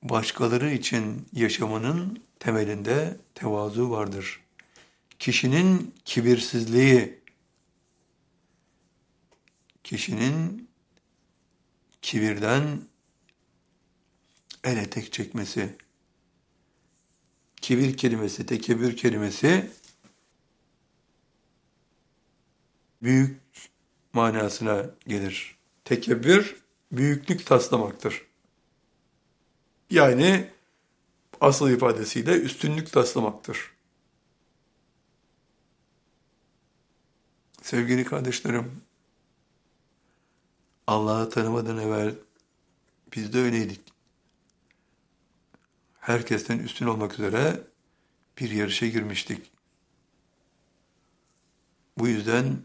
Başkaları 0.04 0.72
için 0.72 1.28
yaşamanın 1.34 2.24
temelinde 2.40 3.18
tevazu 3.36 3.90
vardır. 3.90 4.49
Kişinin 5.20 5.96
kibirsizliği, 6.06 7.20
kişinin 9.84 10.70
kibirden 12.02 12.82
el 14.64 14.78
etek 14.78 15.14
çekmesi, 15.14 15.76
kibir 17.62 17.98
kelimesi, 17.98 18.46
tekebür 18.46 18.98
kelimesi 18.98 19.72
büyük 23.02 23.42
manasına 24.14 24.86
gelir. 25.08 25.58
Tekebbür, 25.86 26.56
büyüklük 26.92 27.46
taslamaktır. 27.46 28.26
Yani 29.90 30.50
asıl 31.42 31.70
ifadesiyle 31.70 32.32
üstünlük 32.32 32.92
taslamaktır. 32.92 33.79
Sevgili 37.70 38.06
kardeşlerim, 38.06 38.82
Allah'ı 40.88 41.30
tanımadan 41.30 41.78
evvel 41.78 42.16
biz 43.16 43.34
de 43.34 43.40
öyleydik. 43.40 43.82
Herkesten 46.00 46.60
üstün 46.60 46.86
olmak 46.86 47.14
üzere 47.14 47.64
bir 48.40 48.52
yarışa 48.52 48.88
girmiştik. 48.88 49.52
Bu 51.98 52.08
yüzden 52.08 52.58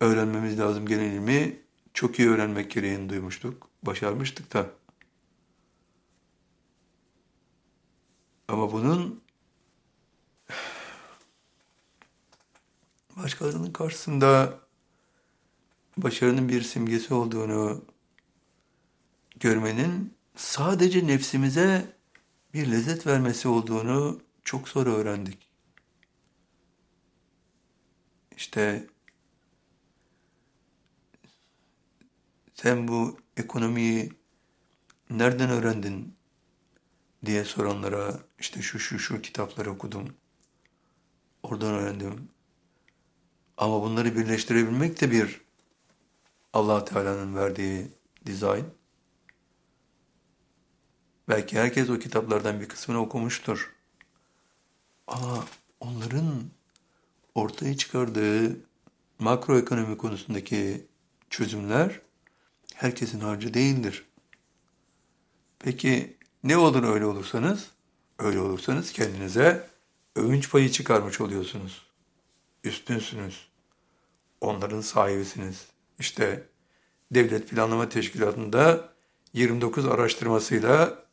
öğrenmemiz 0.00 0.58
lazım 0.58 0.86
gelen 0.86 1.10
ilmi 1.10 1.60
çok 1.94 2.18
iyi 2.18 2.28
öğrenmek 2.28 2.70
gereğini 2.70 3.08
duymuştuk. 3.08 3.70
Başarmıştık 3.82 4.52
da. 4.52 4.70
Ama 8.48 8.72
bunun 8.72 9.27
başkalarının 13.18 13.72
karşısında 13.72 14.58
başarının 15.96 16.48
bir 16.48 16.62
simgesi 16.62 17.14
olduğunu 17.14 17.84
görmenin 19.40 20.14
sadece 20.36 21.06
nefsimize 21.06 21.96
bir 22.54 22.70
lezzet 22.70 23.06
vermesi 23.06 23.48
olduğunu 23.48 24.20
çok 24.44 24.68
sonra 24.68 24.90
öğrendik. 24.90 25.48
İşte 28.36 28.86
sen 32.54 32.88
bu 32.88 33.18
ekonomiyi 33.36 34.12
nereden 35.10 35.50
öğrendin 35.50 36.14
diye 37.26 37.44
soranlara 37.44 38.20
işte 38.38 38.62
şu 38.62 38.78
şu 38.78 38.98
şu 38.98 39.22
kitapları 39.22 39.70
okudum. 39.70 40.16
Oradan 41.42 41.74
öğrendim. 41.74 42.28
Ama 43.58 43.82
bunları 43.82 44.16
birleştirebilmek 44.16 45.00
de 45.00 45.10
bir 45.10 45.40
allah 46.52 46.84
Teala'nın 46.84 47.36
verdiği 47.36 47.88
dizayn. 48.26 48.64
Belki 51.28 51.58
herkes 51.58 51.90
o 51.90 51.98
kitaplardan 51.98 52.60
bir 52.60 52.68
kısmını 52.68 53.00
okumuştur. 53.00 53.74
Ama 55.06 55.44
onların 55.80 56.44
ortaya 57.34 57.76
çıkardığı 57.76 58.56
makroekonomi 59.18 59.96
konusundaki 59.96 60.86
çözümler 61.30 62.00
herkesin 62.74 63.20
harcı 63.20 63.54
değildir. 63.54 64.04
Peki 65.58 66.16
ne 66.44 66.56
olur 66.56 66.82
öyle 66.82 67.04
olursanız? 67.04 67.70
Öyle 68.18 68.40
olursanız 68.40 68.92
kendinize 68.92 69.70
övünç 70.16 70.50
payı 70.50 70.70
çıkarmış 70.70 71.20
oluyorsunuz. 71.20 71.86
Üstünsünüz. 72.64 73.47
Onların 74.40 74.80
sahibisiniz. 74.80 75.66
İşte 75.98 76.48
Devlet 77.10 77.48
Planlama 77.48 77.88
Teşkilatı'nda 77.88 78.88
29 79.32 79.86
araştırmasıyla 79.86 81.04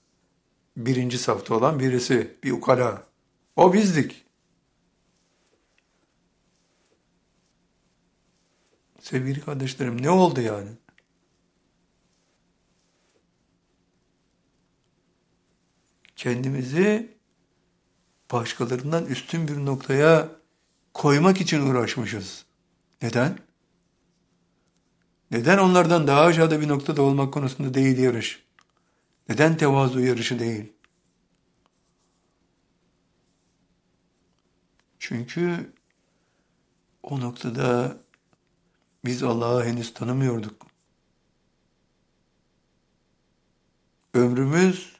birinci 0.77 1.17
safta 1.17 1.55
olan 1.55 1.79
birisi, 1.79 2.37
bir 2.43 2.51
ukala. 2.51 3.03
O 3.55 3.73
bizdik. 3.73 4.25
Sevgili 8.99 9.41
kardeşlerim 9.41 10.01
ne 10.01 10.09
oldu 10.09 10.41
yani? 10.41 10.69
kendimizi 16.25 17.17
başkalarından 18.31 19.05
üstün 19.05 19.47
bir 19.47 19.65
noktaya 19.65 20.29
koymak 20.93 21.41
için 21.41 21.61
uğraşmışız. 21.61 22.45
Neden? 23.01 23.39
Neden 25.31 25.57
onlardan 25.57 26.07
daha 26.07 26.21
aşağıda 26.21 26.61
bir 26.61 26.67
noktada 26.67 27.01
olmak 27.01 27.33
konusunda 27.33 27.73
değil 27.73 27.97
yarış? 27.97 28.45
Neden 29.29 29.57
tevazu 29.57 29.99
yarışı 29.99 30.39
değil? 30.39 30.73
Çünkü 34.99 35.73
o 37.03 37.19
noktada 37.19 37.97
biz 39.05 39.23
Allah'ı 39.23 39.63
henüz 39.63 39.93
tanımıyorduk. 39.93 40.67
Ömrümüz 44.13 44.95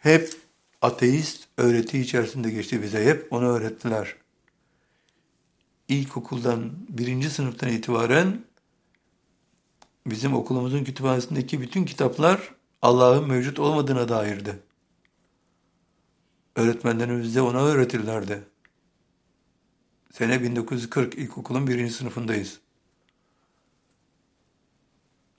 hep 0.00 0.34
ateist 0.82 1.48
öğreti 1.56 1.98
içerisinde 1.98 2.50
geçti 2.50 2.82
bize. 2.82 3.04
Hep 3.04 3.32
onu 3.32 3.44
öğrettiler. 3.44 4.16
İlkokuldan, 5.88 6.72
birinci 6.88 7.30
sınıftan 7.30 7.72
itibaren 7.72 8.44
bizim 10.06 10.34
okulumuzun 10.34 10.84
kütüphanesindeki 10.84 11.60
bütün 11.60 11.84
kitaplar 11.84 12.54
Allah'ın 12.82 13.28
mevcut 13.28 13.58
olmadığına 13.58 14.08
dairdi. 14.08 14.62
Öğretmenlerimiz 16.56 17.24
bize 17.24 17.40
ona 17.40 17.64
öğretirlerdi. 17.64 18.44
Sene 20.12 20.42
1940 20.42 21.14
ilkokulun 21.14 21.66
birinci 21.66 21.92
sınıfındayız. 21.92 22.60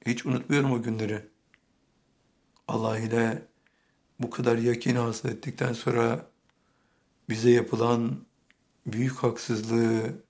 Hiç 0.06 0.26
unutmuyorum 0.26 0.72
o 0.72 0.82
günleri. 0.82 1.26
Allah 2.68 3.00
ile 3.00 3.48
bu 4.20 4.30
kadar 4.30 4.58
yakin 4.58 4.96
hasıl 4.96 5.30
ettikten 5.30 5.74
sonra 5.74 6.26
bize 7.30 7.50
yapılan 7.50 8.26
büyük 8.86 9.16
haksızlığı, 9.16 10.29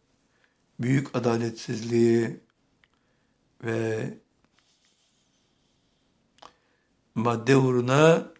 büyük 0.79 1.15
adaletsizliği 1.15 2.39
ve 3.63 4.13
madde 7.15 7.57
uğruna 7.57 8.31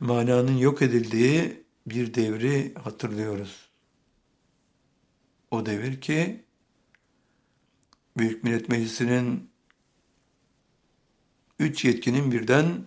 mananın 0.00 0.56
yok 0.56 0.82
edildiği 0.82 1.64
bir 1.86 2.14
devri 2.14 2.74
hatırlıyoruz. 2.74 3.68
O 5.50 5.66
devir 5.66 6.00
ki 6.00 6.44
Büyük 8.16 8.44
Millet 8.44 8.68
Meclisi'nin 8.68 9.50
üç 11.58 11.84
yetkinin 11.84 12.32
birden 12.32 12.84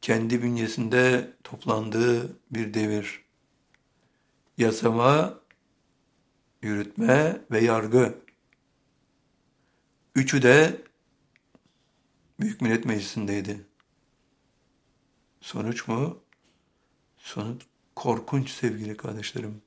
kendi 0.00 0.42
bünyesinde 0.42 1.32
toplandığı 1.44 2.36
bir 2.50 2.74
devir. 2.74 3.24
yasama, 4.58 5.39
yürütme 6.62 7.40
ve 7.50 7.60
yargı. 7.60 8.18
Üçü 10.14 10.42
de 10.42 10.82
Büyük 12.40 12.60
Millet 12.60 12.84
Meclisi'ndeydi. 12.84 13.66
Sonuç 15.40 15.88
mu? 15.88 16.22
Sonuç 17.18 17.62
korkunç 17.96 18.50
sevgili 18.50 18.96
kardeşlerim. 18.96 19.62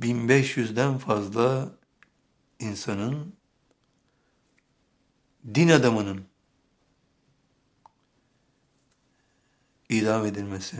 ...1500'den 0.00 0.98
fazla 0.98 1.72
insanın... 2.58 3.36
...din 5.54 5.68
adamının... 5.68 6.27
...idam 9.88 10.26
edilmesi. 10.26 10.76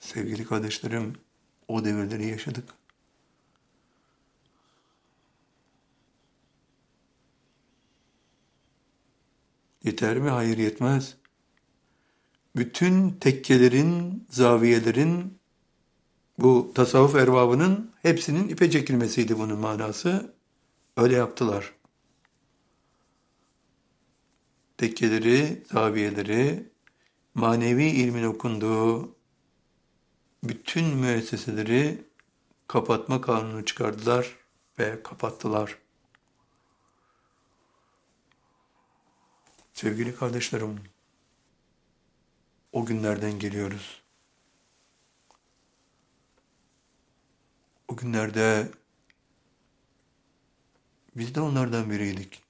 Sevgili 0.00 0.44
kardeşlerim... 0.44 1.16
...o 1.68 1.84
devirleri 1.84 2.26
yaşadık. 2.26 2.64
Yeter 9.84 10.18
mi? 10.18 10.30
Hayır 10.30 10.58
yetmez. 10.58 11.16
Bütün 12.56 13.10
tekkelerin, 13.10 14.24
zaviyelerin, 14.30 15.38
bu 16.38 16.72
tasavvuf 16.74 17.14
erbabının 17.14 17.90
hepsinin 18.02 18.48
ipe 18.48 18.70
çekilmesiydi 18.70 19.38
bunun 19.38 19.58
manası. 19.58 20.34
Öyle 20.96 21.16
yaptılar. 21.16 21.72
Tekkeleri, 24.82 25.62
zaviyeleri, 25.72 26.72
manevi 27.34 27.84
ilmin 27.84 28.24
okunduğu 28.24 29.16
bütün 30.44 30.84
müesseseleri 30.84 32.04
kapatma 32.66 33.20
kanunu 33.20 33.64
çıkardılar 33.64 34.36
ve 34.78 35.02
kapattılar. 35.02 35.78
Sevgili 39.72 40.16
kardeşlerim, 40.16 40.80
o 42.72 42.86
günlerden 42.86 43.38
geliyoruz. 43.38 44.02
O 47.88 47.96
günlerde 47.96 48.70
biz 51.16 51.34
de 51.34 51.40
onlardan 51.40 51.90
biriydik. 51.90 52.41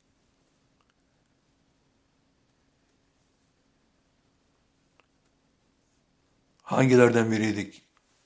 Hangilerden 6.73 7.33
biriydik? 7.33 7.83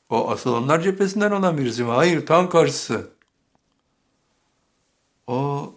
O 0.09 0.31
asıl 0.31 0.53
onlar 0.53 0.81
cephesinden 0.81 1.31
olan 1.31 1.59
birisi 1.59 1.85
mi? 1.85 1.91
Hayır, 1.91 2.27
tam 2.27 2.49
karşısı. 2.49 3.11
O 5.27 5.75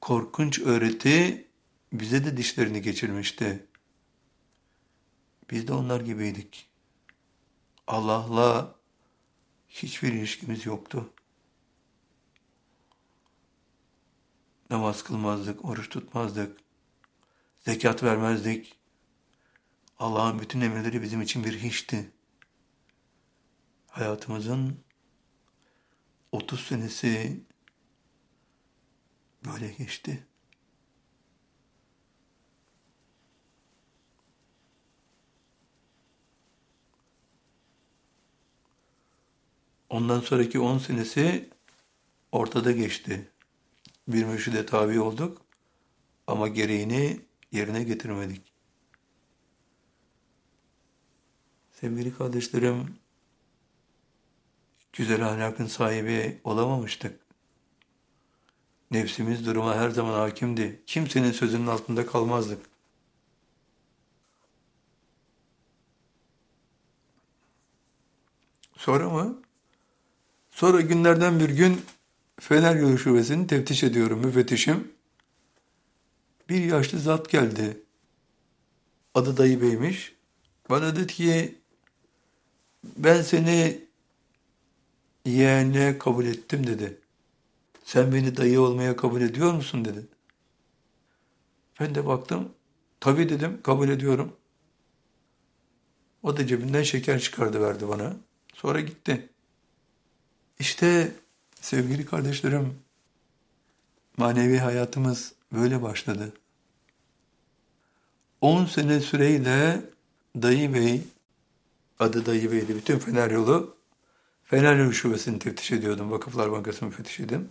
korkunç 0.00 0.60
öğreti 0.60 1.46
bize 1.92 2.24
de 2.24 2.36
dişlerini 2.36 2.82
geçirmişti. 2.82 3.66
Biz 5.50 5.68
de 5.68 5.72
onlar 5.72 6.00
gibiydik. 6.00 6.68
Allah'la 7.86 8.74
hiçbir 9.68 10.12
ilişkimiz 10.12 10.66
yoktu. 10.66 11.10
Namaz 14.70 15.02
kılmazdık, 15.04 15.64
oruç 15.64 15.88
tutmazdık, 15.88 16.58
zekat 17.58 18.02
vermezdik. 18.02 18.81
Allah'ın 20.02 20.38
bütün 20.38 20.60
emirleri 20.60 21.02
bizim 21.02 21.22
için 21.22 21.44
bir 21.44 21.58
hiçti. 21.58 22.10
Hayatımızın 23.88 24.84
30 26.32 26.66
senesi 26.66 27.40
böyle 29.44 29.72
geçti. 29.72 30.26
Ondan 39.90 40.20
sonraki 40.20 40.60
10 40.60 40.78
senesi 40.78 41.50
ortada 42.32 42.72
geçti. 42.72 43.30
Bir 44.08 44.24
mürşide 44.24 44.66
tabi 44.66 45.00
olduk 45.00 45.42
ama 46.26 46.48
gereğini 46.48 47.20
yerine 47.52 47.82
getirmedik. 47.82 48.51
Sevgili 51.82 52.14
kardeşlerim, 52.14 52.94
güzel 54.92 55.28
ahlakın 55.28 55.66
sahibi 55.66 56.40
olamamıştık. 56.44 57.20
Nefsimiz 58.90 59.46
duruma 59.46 59.76
her 59.76 59.90
zaman 59.90 60.12
hakimdi. 60.12 60.82
Kimsenin 60.86 61.32
sözünün 61.32 61.66
altında 61.66 62.06
kalmazdık. 62.06 62.66
Sonra 68.76 69.10
mı? 69.10 69.42
Sonra 70.50 70.80
günlerden 70.80 71.40
bir 71.40 71.50
gün 71.50 71.80
Fener 72.40 72.76
Yolu 72.76 72.98
Şubesi'ni 72.98 73.46
teftiş 73.46 73.84
ediyorum 73.84 74.26
müfettişim. 74.26 74.92
Bir 76.48 76.64
yaşlı 76.64 76.98
zat 76.98 77.30
geldi. 77.30 77.82
Adı 79.14 79.36
Dayı 79.36 79.62
Bey'miş. 79.62 80.14
Bana 80.70 80.96
dedi 80.96 81.06
ki 81.06 81.61
ben 82.84 83.22
seni 83.22 83.80
yeğenliğe 85.24 85.98
kabul 85.98 86.26
ettim 86.26 86.66
dedi. 86.66 86.98
Sen 87.84 88.12
beni 88.12 88.36
dayı 88.36 88.60
olmaya 88.60 88.96
kabul 88.96 89.20
ediyor 89.20 89.52
musun 89.52 89.84
dedi. 89.84 90.06
Ben 91.80 91.94
de 91.94 92.06
baktım. 92.06 92.48
Tabii 93.00 93.28
dedim 93.28 93.60
kabul 93.62 93.88
ediyorum. 93.88 94.36
O 96.22 96.36
da 96.36 96.46
cebinden 96.46 96.82
şeker 96.82 97.20
çıkardı 97.20 97.60
verdi 97.62 97.88
bana. 97.88 98.16
Sonra 98.54 98.80
gitti. 98.80 99.28
İşte 100.58 101.12
sevgili 101.60 102.06
kardeşlerim, 102.06 102.78
manevi 104.16 104.58
hayatımız 104.58 105.32
böyle 105.52 105.82
başladı. 105.82 106.32
10 108.40 108.64
sene 108.64 109.00
süreyle 109.00 109.80
Dayı 110.36 110.74
Bey, 110.74 111.02
adı 112.02 112.26
Dayı 112.26 112.52
Bey'di, 112.52 112.76
bütün 112.76 112.98
Fener 112.98 113.30
yolu, 113.30 113.76
Fener 114.44 114.76
yolu 114.76 114.92
şubesini 114.92 115.38
teftiş 115.38 115.72
ediyordum, 115.72 116.10
Vakıflar 116.10 116.52
Bankası'nı 116.52 116.88
müfettişiydim. 116.88 117.48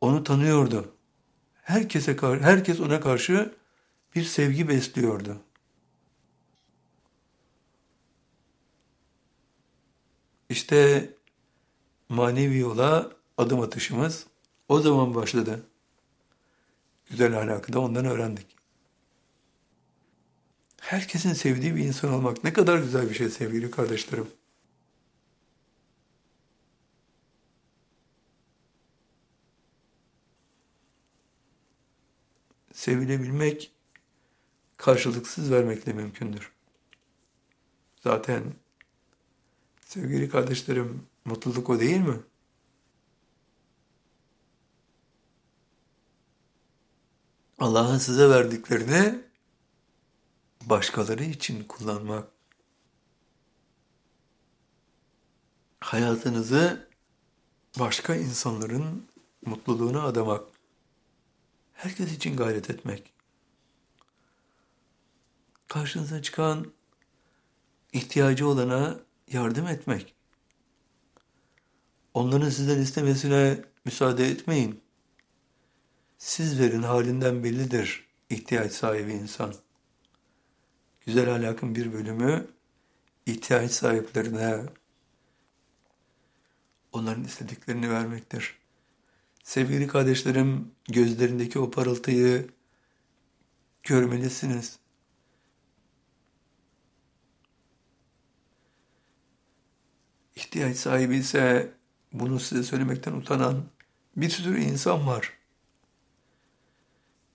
Onu 0.00 0.24
tanıyordu. 0.24 0.94
Herkese 1.62 2.16
herkes 2.20 2.80
ona 2.80 3.00
karşı 3.00 3.54
bir 4.14 4.24
sevgi 4.24 4.68
besliyordu. 4.68 5.36
İşte 10.48 11.10
manevi 12.08 12.58
yola 12.58 13.10
adım 13.38 13.60
atışımız 13.60 14.26
o 14.68 14.80
zaman 14.80 15.14
başladı. 15.14 15.66
Güzel 17.10 17.38
ahlakı 17.38 17.72
da 17.72 17.80
ondan 17.80 18.04
öğrendik. 18.04 18.57
Herkesin 20.88 21.32
sevdiği 21.32 21.76
bir 21.76 21.84
insan 21.84 22.12
olmak 22.12 22.44
ne 22.44 22.52
kadar 22.52 22.78
güzel 22.78 23.10
bir 23.10 23.14
şey 23.14 23.30
sevgili 23.30 23.70
kardeşlerim. 23.70 24.26
Sevilebilmek 32.72 33.72
karşılıksız 34.76 35.52
vermekle 35.52 35.92
mümkündür. 35.92 36.52
Zaten 38.00 38.42
Sevgili 39.88 40.28
kardeşlerim, 40.28 41.06
mutluluk 41.24 41.70
o 41.70 41.80
değil 41.80 42.00
mi? 42.00 42.20
Allah'ın 47.58 47.98
size 47.98 48.28
verdiklerini 48.28 49.27
başkaları 50.66 51.24
için 51.24 51.64
kullanmak. 51.64 52.28
Hayatınızı 55.80 56.88
başka 57.78 58.14
insanların 58.14 59.08
mutluluğuna 59.46 60.02
adamak. 60.02 60.48
Herkes 61.72 62.12
için 62.12 62.36
gayret 62.36 62.70
etmek. 62.70 63.12
Karşınıza 65.68 66.22
çıkan 66.22 66.72
ihtiyacı 67.92 68.48
olana 68.48 69.00
yardım 69.28 69.66
etmek. 69.66 70.14
Onların 72.14 72.50
sizden 72.50 72.78
istemesine 72.78 73.64
müsaade 73.84 74.28
etmeyin. 74.28 74.80
Sizlerin 76.18 76.82
halinden 76.82 77.44
bellidir 77.44 78.08
ihtiyaç 78.30 78.72
sahibi 78.72 79.12
insan. 79.12 79.54
Güzel 81.08 81.34
ahlakın 81.34 81.74
bir 81.74 81.92
bölümü 81.92 82.46
ihtiyaç 83.26 83.70
sahiplerine 83.70 84.62
onların 86.92 87.24
istediklerini 87.24 87.90
vermektir. 87.90 88.58
Sevgili 89.44 89.86
kardeşlerim, 89.86 90.70
gözlerindeki 90.88 91.58
o 91.58 91.70
parıltıyı 91.70 92.48
görmelisiniz. 93.82 94.78
İhtiyaç 100.36 100.76
sahibi 100.76 101.16
ise 101.16 101.72
bunu 102.12 102.40
size 102.40 102.62
söylemekten 102.62 103.12
utanan 103.12 103.64
bir 104.16 104.30
sürü 104.30 104.60
insan 104.60 105.06
var. 105.06 105.38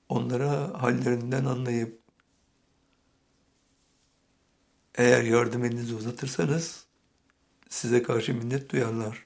Onlara 0.09 0.81
hallerinden 0.81 1.45
anlayıp 1.45 2.02
eğer 4.95 5.23
yardım 5.23 5.65
elinizi 5.65 5.95
uzatırsanız 5.95 6.85
size 7.69 8.03
karşı 8.03 8.33
minnet 8.33 8.69
duyarlar. 8.69 9.25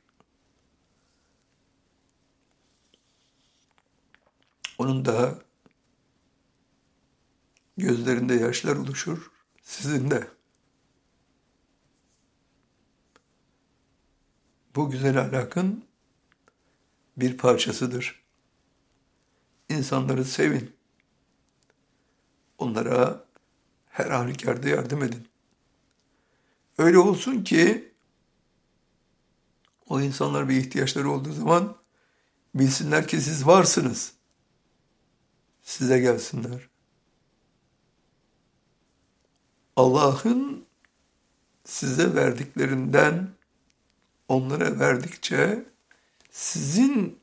Onun 4.77 5.05
da 5.05 5.39
gözlerinde 7.77 8.33
yaşlar 8.33 8.75
oluşur, 8.75 9.31
sizin 9.61 10.11
de. 10.11 10.27
Bu 14.75 14.89
güzel 14.89 15.21
ahlakın 15.21 15.85
bir 17.17 17.37
parçasıdır. 17.37 18.23
İnsanları 19.69 20.25
sevin. 20.25 20.75
Onlara 22.57 23.25
her 23.89 24.11
halükarda 24.11 24.69
yardım 24.69 25.03
edin. 25.03 25.27
Öyle 26.77 26.97
olsun 26.97 27.43
ki 27.43 27.93
o 29.89 30.01
insanlar 30.01 30.49
bir 30.49 30.57
ihtiyaçları 30.57 31.11
olduğu 31.11 31.33
zaman 31.33 31.75
bilsinler 32.55 33.07
ki 33.07 33.21
siz 33.21 33.47
varsınız. 33.47 34.13
Size 35.63 35.99
gelsinler. 35.99 36.69
Allah'ın 39.75 40.65
size 41.65 42.15
verdiklerinden 42.15 43.29
onlara 44.27 44.79
verdikçe 44.79 45.65
sizin 46.31 47.19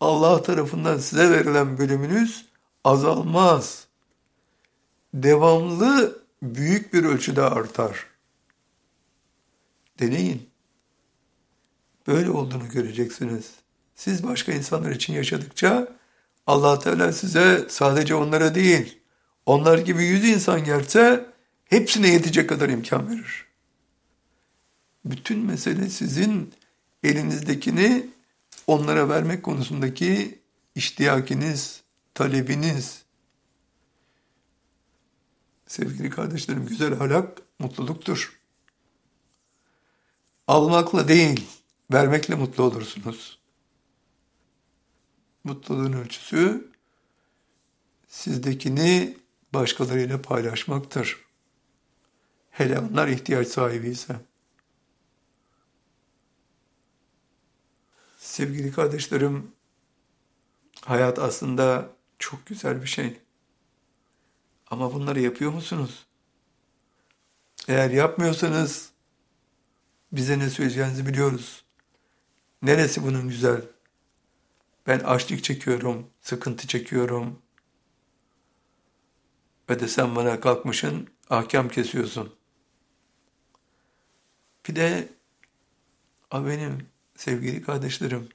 Allah 0.00 0.42
tarafından 0.42 0.98
size 0.98 1.30
verilen 1.30 1.78
bölümünüz 1.78 2.46
azalmaz. 2.84 3.86
Devamlı 5.14 6.22
büyük 6.42 6.92
bir 6.92 7.04
ölçüde 7.04 7.42
artar. 7.42 8.15
Deneyin. 9.98 10.50
Böyle 12.06 12.30
olduğunu 12.30 12.68
göreceksiniz. 12.68 13.50
Siz 13.94 14.24
başka 14.24 14.52
insanlar 14.52 14.90
için 14.90 15.12
yaşadıkça 15.12 15.88
allah 16.46 16.78
Teala 16.78 17.12
size 17.12 17.66
sadece 17.68 18.14
onlara 18.14 18.54
değil, 18.54 18.98
onlar 19.46 19.78
gibi 19.78 20.04
yüz 20.04 20.24
insan 20.24 20.64
gelse 20.64 21.26
hepsine 21.64 22.08
yetecek 22.08 22.48
kadar 22.48 22.68
imkan 22.68 23.10
verir. 23.10 23.46
Bütün 25.04 25.38
mesele 25.38 25.88
sizin 25.90 26.54
elinizdekini 27.02 28.10
onlara 28.66 29.08
vermek 29.08 29.42
konusundaki 29.42 30.38
iştiyakiniz, 30.74 31.82
talebiniz. 32.14 33.02
Sevgili 35.66 36.10
kardeşlerim, 36.10 36.66
güzel 36.66 36.92
ahlak 36.92 37.42
mutluluktur. 37.58 38.35
Almakla 40.48 41.08
değil, 41.08 41.46
vermekle 41.92 42.34
mutlu 42.34 42.64
olursunuz. 42.64 43.38
Mutluluğun 45.44 45.92
ölçüsü 45.92 46.70
sizdekini 48.08 49.16
başkalarıyla 49.54 50.22
paylaşmaktır. 50.22 51.24
Hele 52.50 52.78
onlar 52.78 53.08
ihtiyaç 53.08 53.48
sahibi 53.48 53.88
ise. 53.88 54.16
Sevgili 58.18 58.72
kardeşlerim, 58.72 59.52
hayat 60.84 61.18
aslında 61.18 61.90
çok 62.18 62.46
güzel 62.46 62.82
bir 62.82 62.86
şey. 62.86 63.20
Ama 64.70 64.94
bunları 64.94 65.20
yapıyor 65.20 65.52
musunuz? 65.52 66.06
Eğer 67.68 67.90
yapmıyorsanız 67.90 68.95
bize 70.12 70.38
ne 70.38 70.50
söyleyeceğinizi 70.50 71.06
biliyoruz. 71.06 71.64
Neresi 72.62 73.02
bunun 73.02 73.28
güzel? 73.28 73.62
Ben 74.86 74.98
açlık 74.98 75.44
çekiyorum, 75.44 76.06
sıkıntı 76.20 76.66
çekiyorum. 76.66 77.42
Ve 79.70 79.80
de 79.80 79.88
sen 79.88 80.16
bana 80.16 80.40
kalkmışın, 80.40 81.08
ahkam 81.30 81.68
kesiyorsun. 81.68 82.34
Bir 84.68 84.76
de 84.76 85.08
benim 86.32 86.88
sevgili 87.16 87.62
kardeşlerim, 87.62 88.28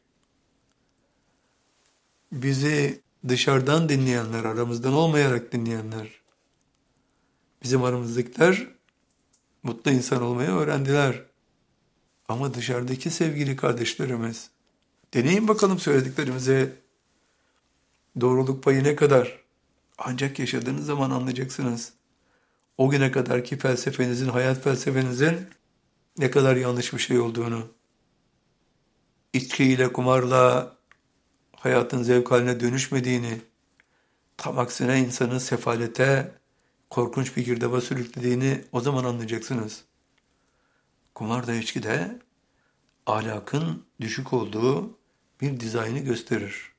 bizi 2.32 3.02
dışarıdan 3.28 3.90
dinleyenler, 3.90 4.44
aramızdan 4.44 4.94
olmayarak 4.94 5.52
dinleyenler, 5.52 6.22
bizim 7.64 7.84
aramızdakiler 7.84 8.68
mutlu 9.64 9.92
insan 9.92 10.22
olmayı 10.22 10.50
öğrendiler. 10.50 11.31
Ama 12.32 12.54
dışarıdaki 12.54 13.10
sevgili 13.10 13.56
kardeşlerimiz, 13.56 14.50
deneyin 15.14 15.48
bakalım 15.48 15.80
söylediklerimize 15.80 16.74
doğruluk 18.22 18.64
payı 18.64 18.84
ne 18.84 18.96
kadar? 18.96 19.42
Ancak 19.98 20.40
yaşadığınız 20.40 20.86
zaman 20.86 21.12
anlayacaksınız. 21.12 21.94
O 22.78 22.90
güne 22.90 23.12
kadarki 23.12 23.58
felsefenizin, 23.58 24.30
hayat 24.30 24.64
felsefenizin 24.64 25.48
ne 26.18 26.32
kadar 26.32 26.56
yanlış 26.56 26.94
bir 26.94 27.00
şey 27.00 27.20
olduğunu. 27.20 27.68
İçkiyle, 29.34 29.94
kumarla 29.94 30.76
hayatın 31.56 32.04
zevk 32.04 32.32
haline 32.32 32.60
dönüşmediğini, 32.60 33.42
tam 34.38 34.60
aksine 34.60 35.00
insanı 35.00 35.40
sefalete, 35.40 36.32
korkunç 36.90 37.38
bir 37.38 37.46
girdaba 37.46 37.82
sürüklediğini 37.82 38.64
o 38.72 38.82
zaman 38.82 39.04
anlayacaksınız. 39.04 39.84
Kumar 41.22 41.48
da 41.48 41.54
içki 41.54 41.84
de 41.84 42.20
ahlakın 43.06 43.86
düşük 44.00 44.34
olduğu 44.34 44.98
bir 45.42 45.60
dizaynı 45.60 46.00
gösterir. 46.00 46.72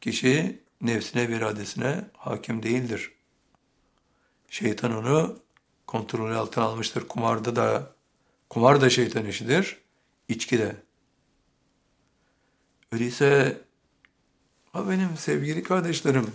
Kişi 0.00 0.62
nefsine 0.80 1.28
ve 1.28 1.36
iradesine 1.36 2.04
hakim 2.16 2.62
değildir. 2.62 3.12
Şeytan 4.48 4.96
onu 4.96 5.38
kontrolü 5.86 6.34
altına 6.34 6.64
almıştır. 6.64 7.08
Kumarda 7.08 7.56
da 7.56 7.92
kumar 8.50 8.80
da 8.80 8.90
şeytan 8.90 9.26
işidir, 9.26 9.78
içki 10.28 10.58
de. 10.58 10.76
Öyleyse 12.92 13.60
ha 14.72 14.90
benim 14.90 15.16
sevgili 15.16 15.62
kardeşlerim, 15.62 16.34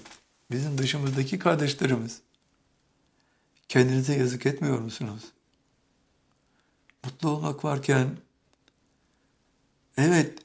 bizim 0.52 0.78
dışımızdaki 0.78 1.40
kardeşlerimiz 1.40 2.22
kendinize 3.68 4.14
yazık 4.14 4.46
etmiyor 4.46 4.80
musunuz? 4.80 5.37
Mutlu 7.08 7.30
olmak 7.30 7.66
varken 7.66 8.18
evet 9.98 10.40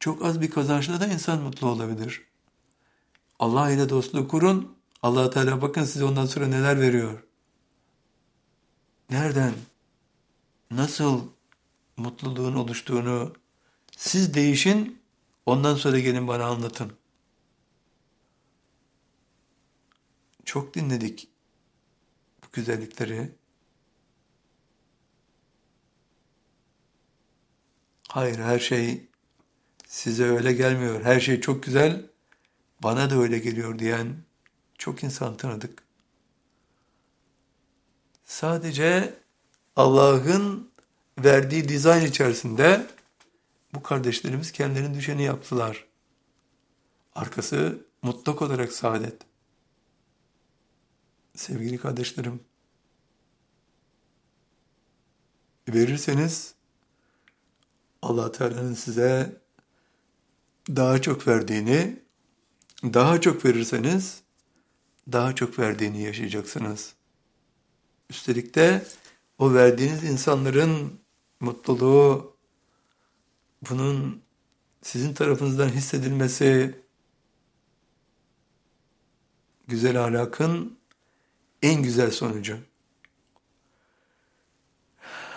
çok 0.00 0.24
az 0.24 0.40
bir 0.40 0.50
kazançla 0.50 1.00
da 1.00 1.06
insan 1.06 1.42
mutlu 1.42 1.68
olabilir. 1.68 2.22
Allah 3.38 3.70
ile 3.70 3.88
dostluğu 3.88 4.28
kurun. 4.28 4.76
allah 5.02 5.30
Teala 5.30 5.62
bakın 5.62 5.84
size 5.84 6.04
ondan 6.04 6.26
sonra 6.26 6.46
neler 6.46 6.80
veriyor. 6.80 7.22
Nereden? 9.10 9.54
Nasıl 10.70 11.28
mutluluğun 11.96 12.54
oluştuğunu 12.54 13.32
siz 13.96 14.34
değişin, 14.34 15.02
ondan 15.46 15.74
sonra 15.74 15.98
gelin 15.98 16.28
bana 16.28 16.46
anlatın. 16.46 16.92
Çok 20.44 20.74
dinledik 20.74 21.28
bu 22.42 22.46
güzellikleri. 22.52 23.39
Hayır, 28.12 28.38
her 28.38 28.58
şey 28.58 29.06
size 29.86 30.24
öyle 30.24 30.52
gelmiyor. 30.52 31.04
Her 31.04 31.20
şey 31.20 31.40
çok 31.40 31.62
güzel, 31.62 32.06
bana 32.82 33.10
da 33.10 33.14
öyle 33.14 33.38
geliyor 33.38 33.78
diyen 33.78 34.16
çok 34.78 35.04
insan 35.04 35.36
tanıdık. 35.36 35.82
Sadece 38.24 39.14
Allah'ın 39.76 40.70
verdiği 41.18 41.68
dizayn 41.68 42.06
içerisinde 42.06 42.86
bu 43.74 43.82
kardeşlerimiz 43.82 44.52
kendilerine 44.52 44.94
düşeni 44.94 45.22
yaptılar. 45.22 45.86
Arkası 47.14 47.86
mutlak 48.02 48.42
olarak 48.42 48.72
saadet. 48.72 49.22
Sevgili 51.34 51.78
kardeşlerim, 51.78 52.40
verirseniz 55.68 56.59
Allah 58.02 58.32
Teala'nın 58.32 58.74
size 58.74 59.40
daha 60.68 61.02
çok 61.02 61.28
verdiğini, 61.28 62.02
daha 62.82 63.20
çok 63.20 63.44
verirseniz 63.44 64.22
daha 65.12 65.34
çok 65.34 65.58
verdiğini 65.58 66.02
yaşayacaksınız. 66.02 66.94
Üstelik 68.10 68.54
de 68.54 68.86
o 69.38 69.54
verdiğiniz 69.54 70.04
insanların 70.04 71.00
mutluluğu, 71.40 72.36
bunun 73.70 74.22
sizin 74.82 75.14
tarafınızdan 75.14 75.68
hissedilmesi, 75.68 76.80
güzel 79.68 80.04
ahlakın 80.04 80.78
en 81.62 81.82
güzel 81.82 82.10
sonucu. 82.10 82.58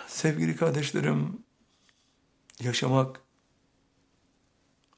Sevgili 0.07 0.55
kardeşlerim, 0.55 1.42
yaşamak 2.63 3.21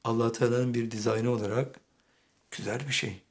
Allah 0.04 0.32
Teala'nın 0.32 0.74
bir 0.74 0.90
dizaynı 0.90 1.30
olarak 1.30 1.80
güzel 2.50 2.88
bir 2.88 2.92
şey. 2.92 3.22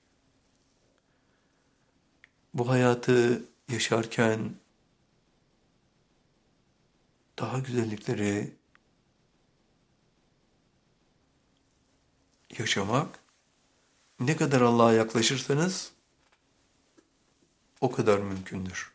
Bu 2.54 2.70
hayatı 2.70 3.44
yaşarken 3.70 4.56
daha 7.40 7.60
güzellikleri 7.60 8.54
yaşamak 12.60 13.20
ne 14.20 14.38
kadar 14.38 14.62
Allah'a 14.62 14.94
yaklaşırsanız 14.94 15.92
o 17.82 17.92
kadar 17.92 18.20
mümkündür. 18.20 18.95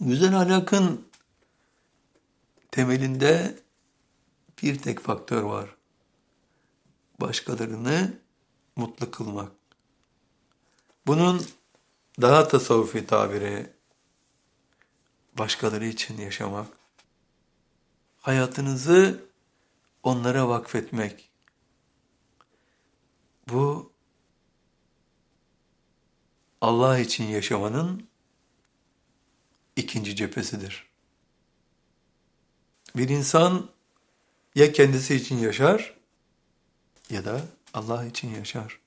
Güzel 0.00 0.40
ahlakın 0.40 1.08
temelinde 2.70 3.58
bir 4.62 4.78
tek 4.78 5.00
faktör 5.00 5.42
var. 5.42 5.76
Başkalarını 7.20 8.18
mutlu 8.76 9.10
kılmak. 9.10 9.52
Bunun 11.06 11.46
daha 12.20 12.48
tasavvufi 12.48 13.06
tabiri 13.06 13.72
başkaları 15.38 15.86
için 15.86 16.18
yaşamak. 16.18 16.66
Hayatınızı 18.20 19.24
onlara 20.02 20.48
vakfetmek. 20.48 21.30
Bu 23.48 23.92
Allah 26.60 26.98
için 26.98 27.24
yaşamanın 27.24 28.07
ikinci 29.78 30.16
cephesidir. 30.16 30.86
Bir 32.96 33.08
insan 33.08 33.68
ya 34.54 34.72
kendisi 34.72 35.14
için 35.14 35.38
yaşar 35.38 35.94
ya 37.10 37.24
da 37.24 37.40
Allah 37.74 38.04
için 38.04 38.34
yaşar. 38.34 38.80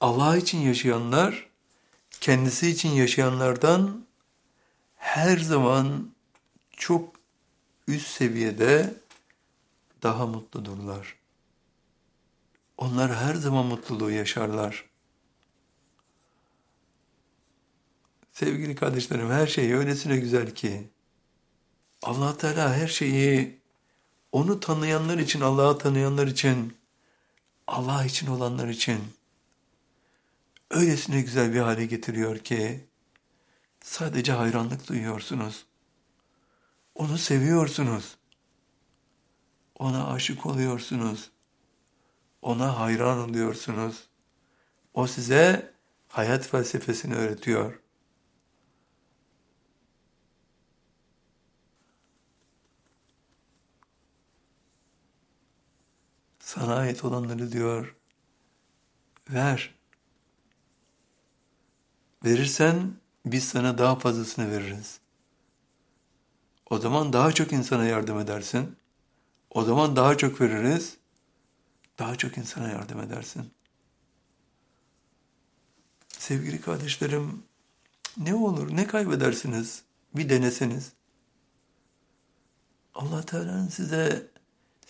Allah 0.00 0.36
için 0.36 0.58
yaşayanlar 0.58 1.48
kendisi 2.20 2.70
için 2.70 2.88
yaşayanlardan 2.88 4.06
her 4.96 5.38
zaman 5.38 6.10
çok 6.76 7.14
üst 7.88 8.06
seviyede 8.06 8.94
daha 10.02 10.26
mutludurlar. 10.26 11.16
Onlar 12.76 13.14
her 13.14 13.34
zaman 13.34 13.66
mutluluğu 13.66 14.10
yaşarlar. 14.10 14.89
Sevgili 18.40 18.74
kardeşlerim 18.74 19.30
her 19.30 19.46
şey 19.46 19.74
öylesine 19.74 20.16
güzel 20.16 20.54
ki 20.54 20.90
allah 22.02 22.36
Teala 22.36 22.74
her 22.74 22.88
şeyi 22.88 23.60
onu 24.32 24.60
tanıyanlar 24.60 25.18
için, 25.18 25.40
Allah'ı 25.40 25.78
tanıyanlar 25.78 26.26
için, 26.26 26.76
Allah 27.66 28.04
için 28.04 28.26
olanlar 28.26 28.68
için 28.68 29.00
öylesine 30.70 31.20
güzel 31.20 31.54
bir 31.54 31.60
hale 31.60 31.86
getiriyor 31.86 32.38
ki 32.38 32.88
sadece 33.80 34.32
hayranlık 34.32 34.88
duyuyorsunuz. 34.88 35.66
Onu 36.94 37.18
seviyorsunuz. 37.18 38.16
Ona 39.78 40.12
aşık 40.12 40.46
oluyorsunuz. 40.46 41.30
Ona 42.42 42.78
hayran 42.80 43.18
oluyorsunuz. 43.18 44.08
O 44.94 45.06
size 45.06 45.72
hayat 46.08 46.46
felsefesini 46.46 47.14
öğretiyor. 47.14 47.80
Sana 56.54 56.74
ait 56.74 57.04
olanları 57.04 57.52
diyor, 57.52 57.96
ver. 59.30 59.74
Verirsen 62.24 62.92
biz 63.26 63.48
sana 63.48 63.78
daha 63.78 63.96
fazlasını 63.96 64.50
veririz. 64.50 65.00
O 66.70 66.78
zaman 66.78 67.12
daha 67.12 67.32
çok 67.32 67.52
insana 67.52 67.84
yardım 67.84 68.18
edersin. 68.18 68.76
O 69.50 69.64
zaman 69.64 69.96
daha 69.96 70.18
çok 70.18 70.40
veririz. 70.40 70.96
Daha 71.98 72.16
çok 72.16 72.38
insana 72.38 72.68
yardım 72.68 73.00
edersin. 73.00 73.50
Sevgili 76.08 76.60
kardeşlerim, 76.60 77.42
ne 78.16 78.34
olur, 78.34 78.76
ne 78.76 78.86
kaybedersiniz? 78.86 79.82
Bir 80.14 80.28
deneseniz. 80.28 80.92
Allah 82.94 83.22
Teala'nın 83.22 83.68
size 83.68 84.29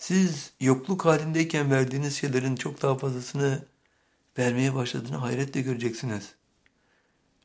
siz 0.01 0.53
yokluk 0.59 1.05
halindeyken 1.05 1.71
verdiğiniz 1.71 2.17
şeylerin 2.17 2.55
çok 2.55 2.81
daha 2.81 2.97
fazlasını 2.97 3.65
vermeye 4.37 4.75
başladığını 4.75 5.17
hayretle 5.17 5.61
göreceksiniz. 5.61 6.35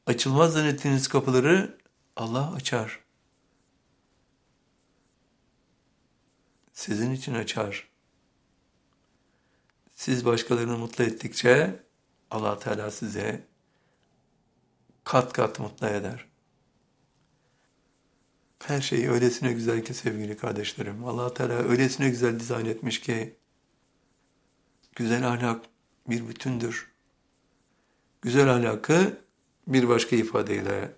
Açılmaz 0.07 0.53
zannettiğiniz 0.53 1.09
kapıları 1.09 1.79
Allah 2.17 2.53
açar. 2.53 3.01
Sizin 6.73 7.11
için 7.11 7.35
açar. 7.35 7.89
Siz 9.95 10.25
başkalarını 10.25 10.79
mutlu 10.79 11.05
ettikçe 11.05 11.83
allah 12.31 12.59
Teala 12.59 12.91
size 12.91 13.45
kat 15.05 15.33
kat 15.33 15.59
mutlu 15.59 15.87
eder. 15.87 16.27
Her 18.67 18.81
şey 18.81 19.09
öylesine 19.09 19.53
güzel 19.53 19.85
ki 19.85 19.95
sevgili 19.95 20.37
kardeşlerim. 20.37 21.05
allah 21.05 21.35
Teala 21.35 21.53
öylesine 21.53 22.09
güzel 22.09 22.41
dizayn 22.41 22.65
etmiş 22.65 23.01
ki 23.01 23.37
güzel 24.97 25.29
ahlak 25.29 25.65
bir 26.09 26.29
bütündür. 26.29 26.93
Güzel 28.23 28.55
ahlakı 28.55 29.21
bir 29.67 29.89
başka 29.89 30.17
ifadeyle 30.17 30.93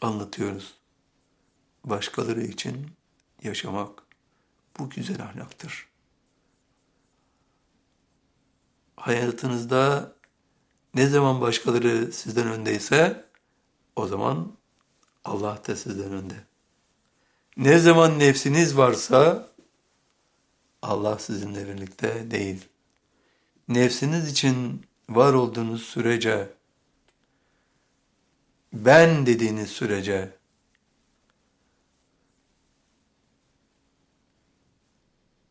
anlatıyoruz. 0.00 0.74
Başkaları 1.84 2.42
için 2.42 2.90
yaşamak 3.42 4.02
bu 4.78 4.90
güzel 4.90 5.22
ahlaktır. 5.22 5.88
Hayatınızda 8.96 10.12
ne 10.94 11.06
zaman 11.06 11.40
başkaları 11.40 12.12
sizden 12.12 12.46
öndeyse 12.46 13.24
o 13.96 14.06
zaman 14.06 14.56
Allah 15.24 15.62
da 15.68 15.76
sizden 15.76 16.12
önde. 16.12 16.34
Ne 17.56 17.78
zaman 17.78 18.18
nefsiniz 18.18 18.76
varsa 18.76 19.48
Allah 20.82 21.18
sizinle 21.18 21.68
birlikte 21.68 22.30
değil. 22.30 22.68
Nefsiniz 23.68 24.30
için 24.30 24.86
var 25.08 25.32
olduğunuz 25.32 25.82
sürece, 25.82 26.48
ben 28.72 29.26
dediğiniz 29.26 29.70
sürece, 29.70 30.30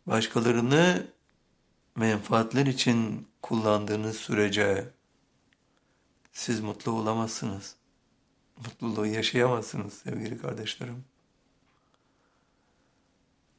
başkalarını 0.08 1.08
menfaatler 1.96 2.66
için 2.66 3.28
kullandığınız 3.42 4.18
sürece 4.18 4.90
siz 6.32 6.60
mutlu 6.60 6.92
olamazsınız 6.92 7.76
mutluluğu 8.58 9.06
yaşayamazsınız 9.06 9.94
sevgili 9.94 10.38
kardeşlerim. 10.38 11.06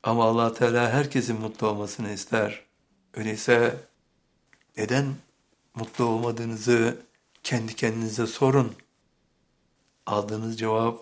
Ama 0.03 0.25
allah 0.25 0.55
Teala 0.55 0.91
herkesin 0.91 1.41
mutlu 1.41 1.67
olmasını 1.67 2.13
ister. 2.13 2.65
Öyleyse 3.15 3.81
neden 4.77 5.15
mutlu 5.75 6.05
olmadığınızı 6.05 7.03
kendi 7.43 7.75
kendinize 7.75 8.27
sorun. 8.27 8.75
Aldığınız 10.07 10.59
cevap 10.59 10.99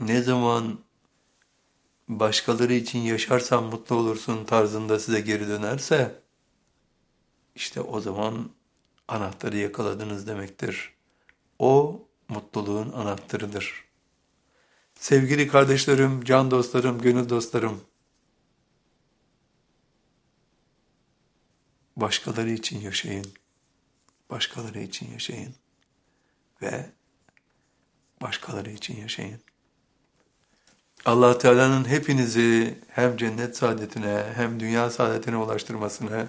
ne 0.00 0.22
zaman 0.22 0.78
başkaları 2.08 2.72
için 2.72 2.98
yaşarsan 2.98 3.64
mutlu 3.64 3.96
olursun 3.96 4.44
tarzında 4.44 4.98
size 4.98 5.20
geri 5.20 5.48
dönerse, 5.48 6.22
işte 7.54 7.80
o 7.80 8.00
zaman 8.00 8.50
anahtarı 9.10 9.56
yakaladınız 9.56 10.26
demektir. 10.26 10.94
O 11.58 12.02
mutluluğun 12.28 12.92
anahtarıdır. 12.92 13.84
Sevgili 14.94 15.48
kardeşlerim, 15.48 16.24
can 16.24 16.50
dostlarım, 16.50 17.00
gönül 17.00 17.28
dostlarım, 17.28 17.80
başkaları 21.96 22.50
için 22.50 22.80
yaşayın. 22.80 23.26
Başkaları 24.30 24.80
için 24.80 25.12
yaşayın. 25.12 25.54
Ve 26.62 26.86
başkaları 28.22 28.70
için 28.70 28.96
yaşayın. 28.96 29.40
allah 31.04 31.38
Teala'nın 31.38 31.88
hepinizi 31.88 32.78
hem 32.88 33.16
cennet 33.16 33.56
saadetine 33.56 34.32
hem 34.34 34.60
dünya 34.60 34.90
saadetine 34.90 35.36
ulaştırmasını 35.36 36.28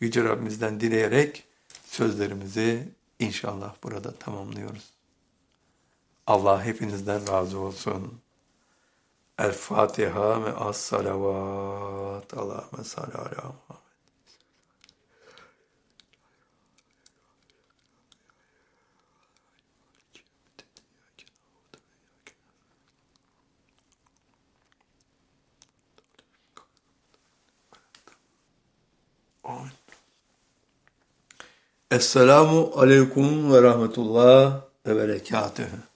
Yüce 0.00 0.24
Rabbimizden 0.24 0.80
dileyerek 0.80 1.44
sözlerimizi 1.92 2.88
inşallah 3.18 3.74
burada 3.82 4.14
tamamlıyoruz. 4.14 4.90
Allah 6.26 6.64
hepinizden 6.64 7.28
razı 7.28 7.58
olsun. 7.58 8.20
El 9.38 9.52
Fatiha 9.52 10.44
ve 10.44 10.52
as 10.52 10.76
salavat. 10.76 12.34
Allahümme 12.34 12.84
salli 12.84 13.14
ala 13.14 13.54
Muhammed. 13.68 13.82
Amin. 29.44 29.81
Esselamu 31.92 32.70
aleyküm 32.76 33.52
ve 33.52 33.62
rahmetullah 33.62 34.60
ve 34.86 34.96
berekatühü. 34.96 35.91